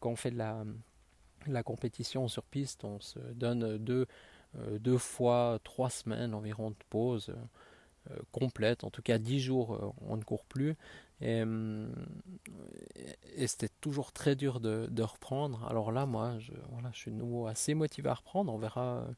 quand 0.00 0.10
on 0.10 0.16
fait 0.16 0.30
de 0.30 0.38
la, 0.38 1.62
compétition 1.62 2.28
sur 2.28 2.44
piste, 2.44 2.84
on 2.84 3.00
se 3.00 3.18
donne 3.18 3.78
deux, 3.78 4.06
deux 4.78 4.98
fois 4.98 5.58
trois 5.64 5.90
semaines 5.90 6.34
environ 6.34 6.70
de 6.70 6.76
pause 6.90 7.34
complète, 8.32 8.84
en 8.84 8.90
tout 8.90 9.02
cas 9.02 9.18
dix 9.18 9.40
jours, 9.40 9.94
on 10.00 10.16
ne 10.16 10.22
court 10.24 10.44
plus. 10.44 10.76
Euh, 11.22 11.86
et, 13.36 13.46
c'était 13.46 13.68
toujours 13.80 14.12
très 14.12 14.34
dur 14.34 14.60
de, 14.60 15.02
reprendre. 15.02 15.66
Alors 15.68 15.92
là, 15.92 16.06
moi, 16.06 16.38
je, 16.38 16.52
voilà, 16.70 16.90
je 16.92 16.98
suis 16.98 17.10
de 17.10 17.16
nouveau 17.16 17.46
assez 17.46 17.74
motivé 17.74 18.08
à 18.08 18.14
reprendre. 18.14 18.52
On 18.52 18.58
verra 18.58 18.98
euh, 18.98 19.12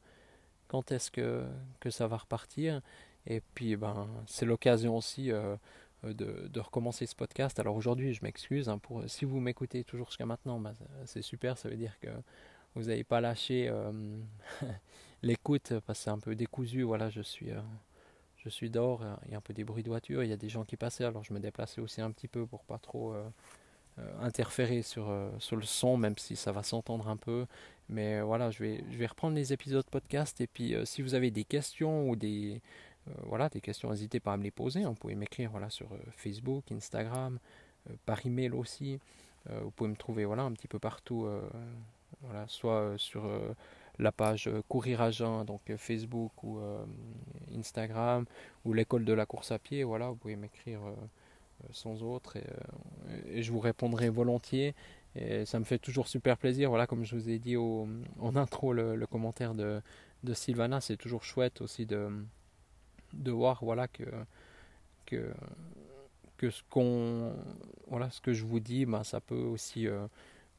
quand 0.67 0.91
est-ce 0.91 1.11
que, 1.11 1.45
que 1.79 1.89
ça 1.89 2.07
va 2.07 2.17
repartir. 2.17 2.81
Et 3.27 3.41
puis, 3.53 3.75
ben, 3.75 4.07
c'est 4.27 4.45
l'occasion 4.45 4.97
aussi 4.97 5.31
euh, 5.31 5.55
de, 6.03 6.47
de, 6.47 6.59
recommencer 6.59 7.05
ce 7.05 7.15
podcast. 7.15 7.59
Alors 7.59 7.75
aujourd'hui, 7.75 8.13
je 8.13 8.23
m'excuse. 8.23 8.69
Hein, 8.69 8.77
pour, 8.77 9.03
si 9.07 9.25
vous 9.25 9.39
m'écoutez 9.39 9.83
toujours 9.83 10.07
jusqu'à 10.07 10.25
maintenant, 10.25 10.59
ben, 10.59 10.73
c'est 11.05 11.21
super. 11.21 11.57
Ça 11.57 11.69
veut 11.69 11.77
dire 11.77 11.99
que 11.99 12.09
vous 12.75 12.83
n'avez 12.83 13.03
pas 13.03 13.21
lâché 13.21 13.71
l'écoute 15.23 15.73
parce 15.85 15.99
que 15.99 16.03
c'est 16.03 16.09
un 16.09 16.19
peu 16.19 16.35
décousu. 16.35 16.83
Voilà, 16.83 17.09
je 17.09 17.21
suis 18.49 18.69
dehors, 18.69 19.01
il 19.25 19.31
y 19.31 19.33
a 19.33 19.37
un 19.37 19.41
peu 19.41 19.53
des 19.53 19.63
bruits 19.63 19.83
de 19.83 19.89
voiture, 19.89 20.23
il 20.23 20.29
y 20.29 20.33
a 20.33 20.37
des 20.37 20.49
gens 20.49 20.63
qui 20.63 20.77
passaient, 20.77 21.05
alors 21.05 21.23
je 21.23 21.33
me 21.33 21.39
déplaçais 21.39 21.81
aussi 21.81 22.01
un 22.01 22.11
petit 22.11 22.27
peu 22.27 22.45
pour 22.45 22.63
pas 22.63 22.77
trop 22.77 23.13
euh, 23.13 23.23
euh, 23.99 24.21
interférer 24.21 24.81
sur, 24.81 25.09
euh, 25.09 25.31
sur 25.39 25.55
le 25.55 25.63
son, 25.63 25.97
même 25.97 26.17
si 26.17 26.35
ça 26.35 26.51
va 26.51 26.63
s'entendre 26.63 27.07
un 27.07 27.17
peu. 27.17 27.47
Mais 27.89 28.21
voilà, 28.21 28.51
je 28.51 28.63
vais, 28.63 28.83
je 28.91 28.97
vais 28.97 29.05
reprendre 29.05 29.35
les 29.35 29.53
épisodes 29.53 29.85
podcast 29.89 30.41
et 30.41 30.47
puis 30.47 30.75
si 30.85 31.01
vous 31.01 31.13
avez 31.13 31.31
des 31.31 31.43
questions 31.43 32.09
ou 32.09 32.15
des, 32.15 32.61
voilà, 33.23 33.49
des 33.49 33.61
questions, 33.61 33.89
n'hésitez 33.89 34.19
pas 34.19 34.33
à 34.33 34.37
me 34.37 34.43
les 34.43 34.51
poser. 34.51 34.83
Vous 34.83 34.93
pouvez 34.93 35.15
m'écrire 35.15 35.51
voilà, 35.51 35.69
sur 35.69 35.89
Facebook, 36.17 36.71
Instagram, 36.71 37.39
par 38.05 38.25
email 38.25 38.51
aussi. 38.51 38.99
vous 39.49 39.71
pouvez 39.71 39.89
me 39.89 39.95
trouver 39.95 40.25
voilà, 40.25 40.43
un 40.43 40.51
petit 40.53 40.67
peu 40.67 40.79
partout, 40.79 41.27
voilà, 42.21 42.45
soit 42.47 42.93
sur 42.97 43.29
la 43.99 44.11
page 44.11 44.47
euh, 44.47 44.61
Courir 44.67 45.01
à 45.01 45.11
Jeun, 45.11 45.43
donc 45.45 45.69
euh, 45.69 45.77
Facebook 45.77 46.31
ou 46.43 46.59
euh, 46.59 46.83
Instagram, 47.55 48.25
ou 48.63 48.73
l'école 48.73 49.05
de 49.05 49.13
la 49.13 49.25
course 49.25 49.51
à 49.51 49.59
pied, 49.59 49.83
voilà, 49.83 50.09
vous 50.09 50.15
pouvez 50.15 50.35
m'écrire 50.35 50.81
sans 51.71 52.03
autre 52.03 52.35
et, 52.35 53.41
je 53.41 53.51
vous 53.51 53.59
répondrai 53.59 54.09
volontiers. 54.09 54.75
Et 55.15 55.45
ça 55.45 55.59
me 55.59 55.63
fait 55.63 55.79
toujours 55.79 56.07
super 56.09 56.37
plaisir, 56.37 56.69
voilà, 56.69 56.87
comme 56.87 57.05
je 57.05 57.15
vous 57.15 57.29
ai 57.29 57.39
dit 57.39 57.55
au, 57.55 57.87
en 58.19 58.35
intro, 58.35 58.73
le, 58.73 59.05
commentaire 59.07 59.53
de 59.55 59.81
Sylvana, 60.33 60.81
c'est 60.81 60.97
toujours 60.97 61.23
chouette 61.23 61.61
aussi 61.61 61.85
de, 61.85 62.09
de 63.15 63.31
voir, 63.31 63.63
voilà, 63.63 63.87
que, 63.87 64.03
que, 65.05 65.33
que 66.37 66.49
ce 66.49 66.61
qu'on, 66.69 67.33
voilà, 67.87 68.09
ce 68.11 68.21
que 68.21 68.33
je 68.33 68.45
vous 68.45 68.59
dis, 68.59 68.85
ben, 68.85 69.03
ça 69.03 69.19
peut 69.21 69.35
aussi 69.35 69.87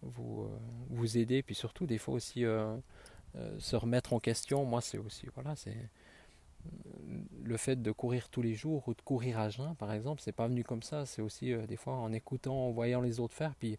vous, 0.03 0.49
vous 0.91 1.19
aider, 1.19 1.43
puis 1.43 1.55
surtout 1.55 1.87
des 1.87 1.99
fois 1.99 2.15
aussi 2.15 2.45
euh, 2.45 2.77
se 3.59 3.77
remettre 3.77 4.13
en 4.13 4.21
question, 4.21 4.65
moi 4.65 4.81
c'est 4.81 4.99
aussi, 4.99 5.27
voilà, 5.35 5.57
c'est 5.57 5.77
le 7.45 7.57
fait 7.57 7.81
de 7.81 7.93
courir 7.93 8.29
tous 8.29 8.43
les 8.43 8.55
jours 8.55 8.87
ou 8.89 8.95
de 8.95 9.01
courir 9.01 9.39
à 9.39 9.49
jeun, 9.49 9.75
par 9.77 9.93
exemple, 9.93 10.21
c'est 10.23 10.33
pas 10.33 10.49
venu 10.49 10.65
comme 10.65 10.83
ça. 10.83 11.07
C'est 11.07 11.23
aussi 11.23 11.53
euh, 11.53 11.67
des 11.67 11.77
fois 11.77 11.95
en 11.95 12.13
écoutant, 12.13 12.69
en 12.69 12.71
voyant 12.71 13.01
les 13.01 13.21
autres 13.21 13.35
faire. 13.35 13.55
Puis 13.55 13.79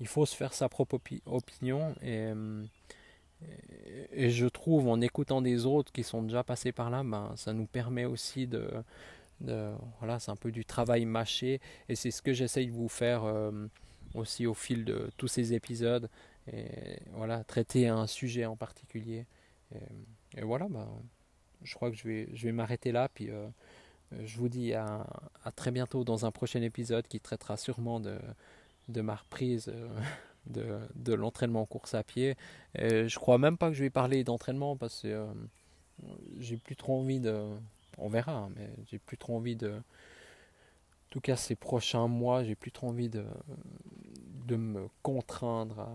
il 0.00 0.06
faut 0.06 0.26
se 0.26 0.36
faire 0.36 0.54
sa 0.54 0.68
propre 0.68 1.00
opinion. 1.26 1.94
Euh, 2.02 2.64
et, 2.64 2.97
et, 4.12 4.30
je 4.30 4.46
trouve 4.46 4.88
en 4.88 5.00
écoutant 5.00 5.42
des 5.42 5.66
autres 5.66 5.92
qui 5.92 6.02
sont 6.02 6.22
déjà 6.22 6.42
passés 6.42 6.72
par 6.72 6.90
là, 6.90 7.02
ben, 7.04 7.32
ça 7.36 7.52
nous 7.52 7.66
permet 7.66 8.04
aussi 8.04 8.46
de. 8.46 8.68
voilà, 9.98 10.18
c'est 10.18 10.30
un 10.30 10.36
peu 10.36 10.50
du 10.50 10.64
travail 10.64 11.04
mâché. 11.04 11.60
Et 11.88 11.94
c'est 11.94 12.10
ce 12.10 12.22
que 12.22 12.32
j'essaye 12.32 12.66
de 12.68 12.72
vous 12.72 12.88
faire 12.88 13.24
aussi 14.14 14.46
au 14.46 14.54
fil 14.54 14.84
de 14.84 15.10
tous 15.16 15.28
ces 15.28 15.54
épisodes 15.54 16.08
et 16.52 16.98
voilà, 17.12 17.44
traiter 17.44 17.88
un 17.88 18.06
sujet 18.06 18.46
en 18.46 18.56
particulier. 18.56 19.26
Et, 20.36 20.42
voilà, 20.42 20.66
bah, 20.68 20.88
je 21.62 21.74
crois 21.74 21.90
que 21.90 21.96
je 21.96 22.06
vais, 22.06 22.28
je 22.34 22.46
vais 22.46 22.52
m'arrêter 22.52 22.92
là, 22.92 23.08
puis 23.12 23.30
euh, 23.30 23.46
je 24.24 24.38
vous 24.38 24.48
dis 24.48 24.72
à, 24.74 25.06
à, 25.44 25.52
très 25.52 25.70
bientôt 25.70 26.04
dans 26.04 26.24
un 26.26 26.30
prochain 26.30 26.62
épisode 26.62 27.06
qui 27.06 27.20
traitera 27.20 27.56
sûrement 27.56 28.00
de, 28.00 28.18
de 28.88 29.00
ma 29.00 29.16
reprise 29.16 29.68
euh, 29.68 29.88
de, 30.48 31.14
l'entraînement 31.14 31.62
en 31.62 31.66
course 31.66 31.94
à 31.94 32.02
pied. 32.02 32.36
Et 32.74 33.08
je 33.08 33.18
crois 33.18 33.38
même 33.38 33.56
pas 33.56 33.68
que 33.68 33.74
je 33.74 33.82
vais 33.82 33.90
parler 33.90 34.24
d'entraînement 34.24 34.76
parce 34.76 35.02
que 35.02 35.08
euh, 35.08 35.26
j'ai 36.38 36.56
plus 36.56 36.76
trop 36.76 36.98
envie 37.00 37.20
de. 37.20 37.44
On 37.98 38.08
verra, 38.08 38.32
hein, 38.32 38.50
mais 38.56 38.68
j'ai 38.90 38.98
plus 38.98 39.16
trop 39.16 39.36
envie 39.36 39.56
de. 39.56 39.70
En 39.70 41.10
tout 41.10 41.20
cas, 41.20 41.36
ces 41.36 41.54
prochains 41.54 42.06
mois, 42.06 42.44
j'ai 42.44 42.54
plus 42.54 42.70
trop 42.70 42.88
envie 42.88 43.08
de, 43.08 43.24
de 44.46 44.56
me 44.56 44.88
contraindre 45.02 45.80
à, 45.80 45.92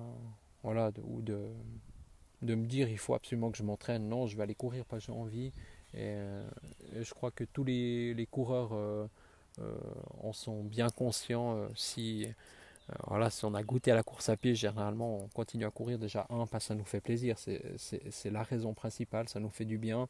voilà, 0.64 0.92
ou 1.04 1.22
de, 1.22 1.48
de 2.42 2.56
me 2.56 2.66
dire 2.66 2.90
il 2.90 2.98
faut 2.98 3.14
absolument 3.14 3.52
que 3.52 3.58
je 3.58 3.64
m'entraîne. 3.64 4.10
Non, 4.10 4.26
je 4.26 4.36
vais 4.36 4.44
aller 4.44 4.56
courir 4.56 4.86
parce 4.86 5.06
que 5.06 5.12
j'ai 5.12 5.18
envie. 5.18 5.54
Et, 5.94 6.00
euh, 6.16 6.44
je 7.00 7.14
crois 7.14 7.30
que 7.30 7.44
tous 7.44 7.64
les, 7.64 8.16
les 8.16 8.26
coureurs 8.26 8.72
euh, 8.74 9.08
en 10.24 10.34
sont 10.34 10.64
bien 10.64 10.90
conscients. 10.90 11.68
si, 11.76 12.26
voilà, 13.08 13.30
si 13.30 13.46
on 13.46 13.54
a 13.54 13.64
goûté 13.64 13.92
à 13.92 13.96
la 13.96 14.04
course 14.04 14.30
à 14.30 14.38
pied, 14.38 14.56
généralement 14.56 15.18
on 15.18 15.28
continue 15.30 15.66
à 15.66 15.72
courir 15.72 15.98
déjà 15.98 16.26
un 16.30 16.46
parce 16.48 16.66
que 16.66 16.68
ça 16.70 16.76
nous 16.76 16.84
fait 16.84 17.02
plaisir. 17.02 17.38
C'est 17.38 18.30
la 18.30 18.44
raison 18.44 18.74
principale, 18.74 19.30
ça 19.30 19.40
nous 19.40 19.50
fait 19.50 19.66
du 19.66 19.78
bien. 19.78 20.08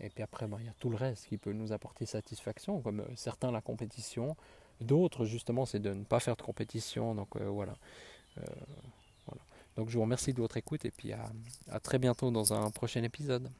Et 0.00 0.08
puis 0.08 0.22
après, 0.22 0.46
ben, 0.46 0.56
il 0.60 0.66
y 0.66 0.68
a 0.68 0.74
tout 0.78 0.90
le 0.90 0.96
reste 0.96 1.26
qui 1.26 1.36
peut 1.36 1.52
nous 1.52 1.72
apporter 1.72 2.06
satisfaction, 2.06 2.80
comme 2.80 3.04
certains 3.16 3.50
la 3.50 3.60
compétition. 3.60 4.36
D'autres, 4.80 5.24
justement, 5.26 5.66
c'est 5.66 5.78
de 5.78 5.92
ne 5.92 6.04
pas 6.04 6.20
faire 6.20 6.36
de 6.36 6.42
compétition. 6.42 7.14
Donc 7.14 7.36
voilà. 7.36 7.74
Donc 9.76 9.88
je 9.88 9.94
vous 9.94 10.02
remercie 10.02 10.32
de 10.32 10.40
votre 10.40 10.56
écoute 10.56 10.84
et 10.84 10.90
puis 10.90 11.12
à, 11.12 11.30
à 11.70 11.80
très 11.80 11.98
bientôt 11.98 12.30
dans 12.30 12.52
un 12.52 12.70
prochain 12.70 13.02
épisode. 13.02 13.50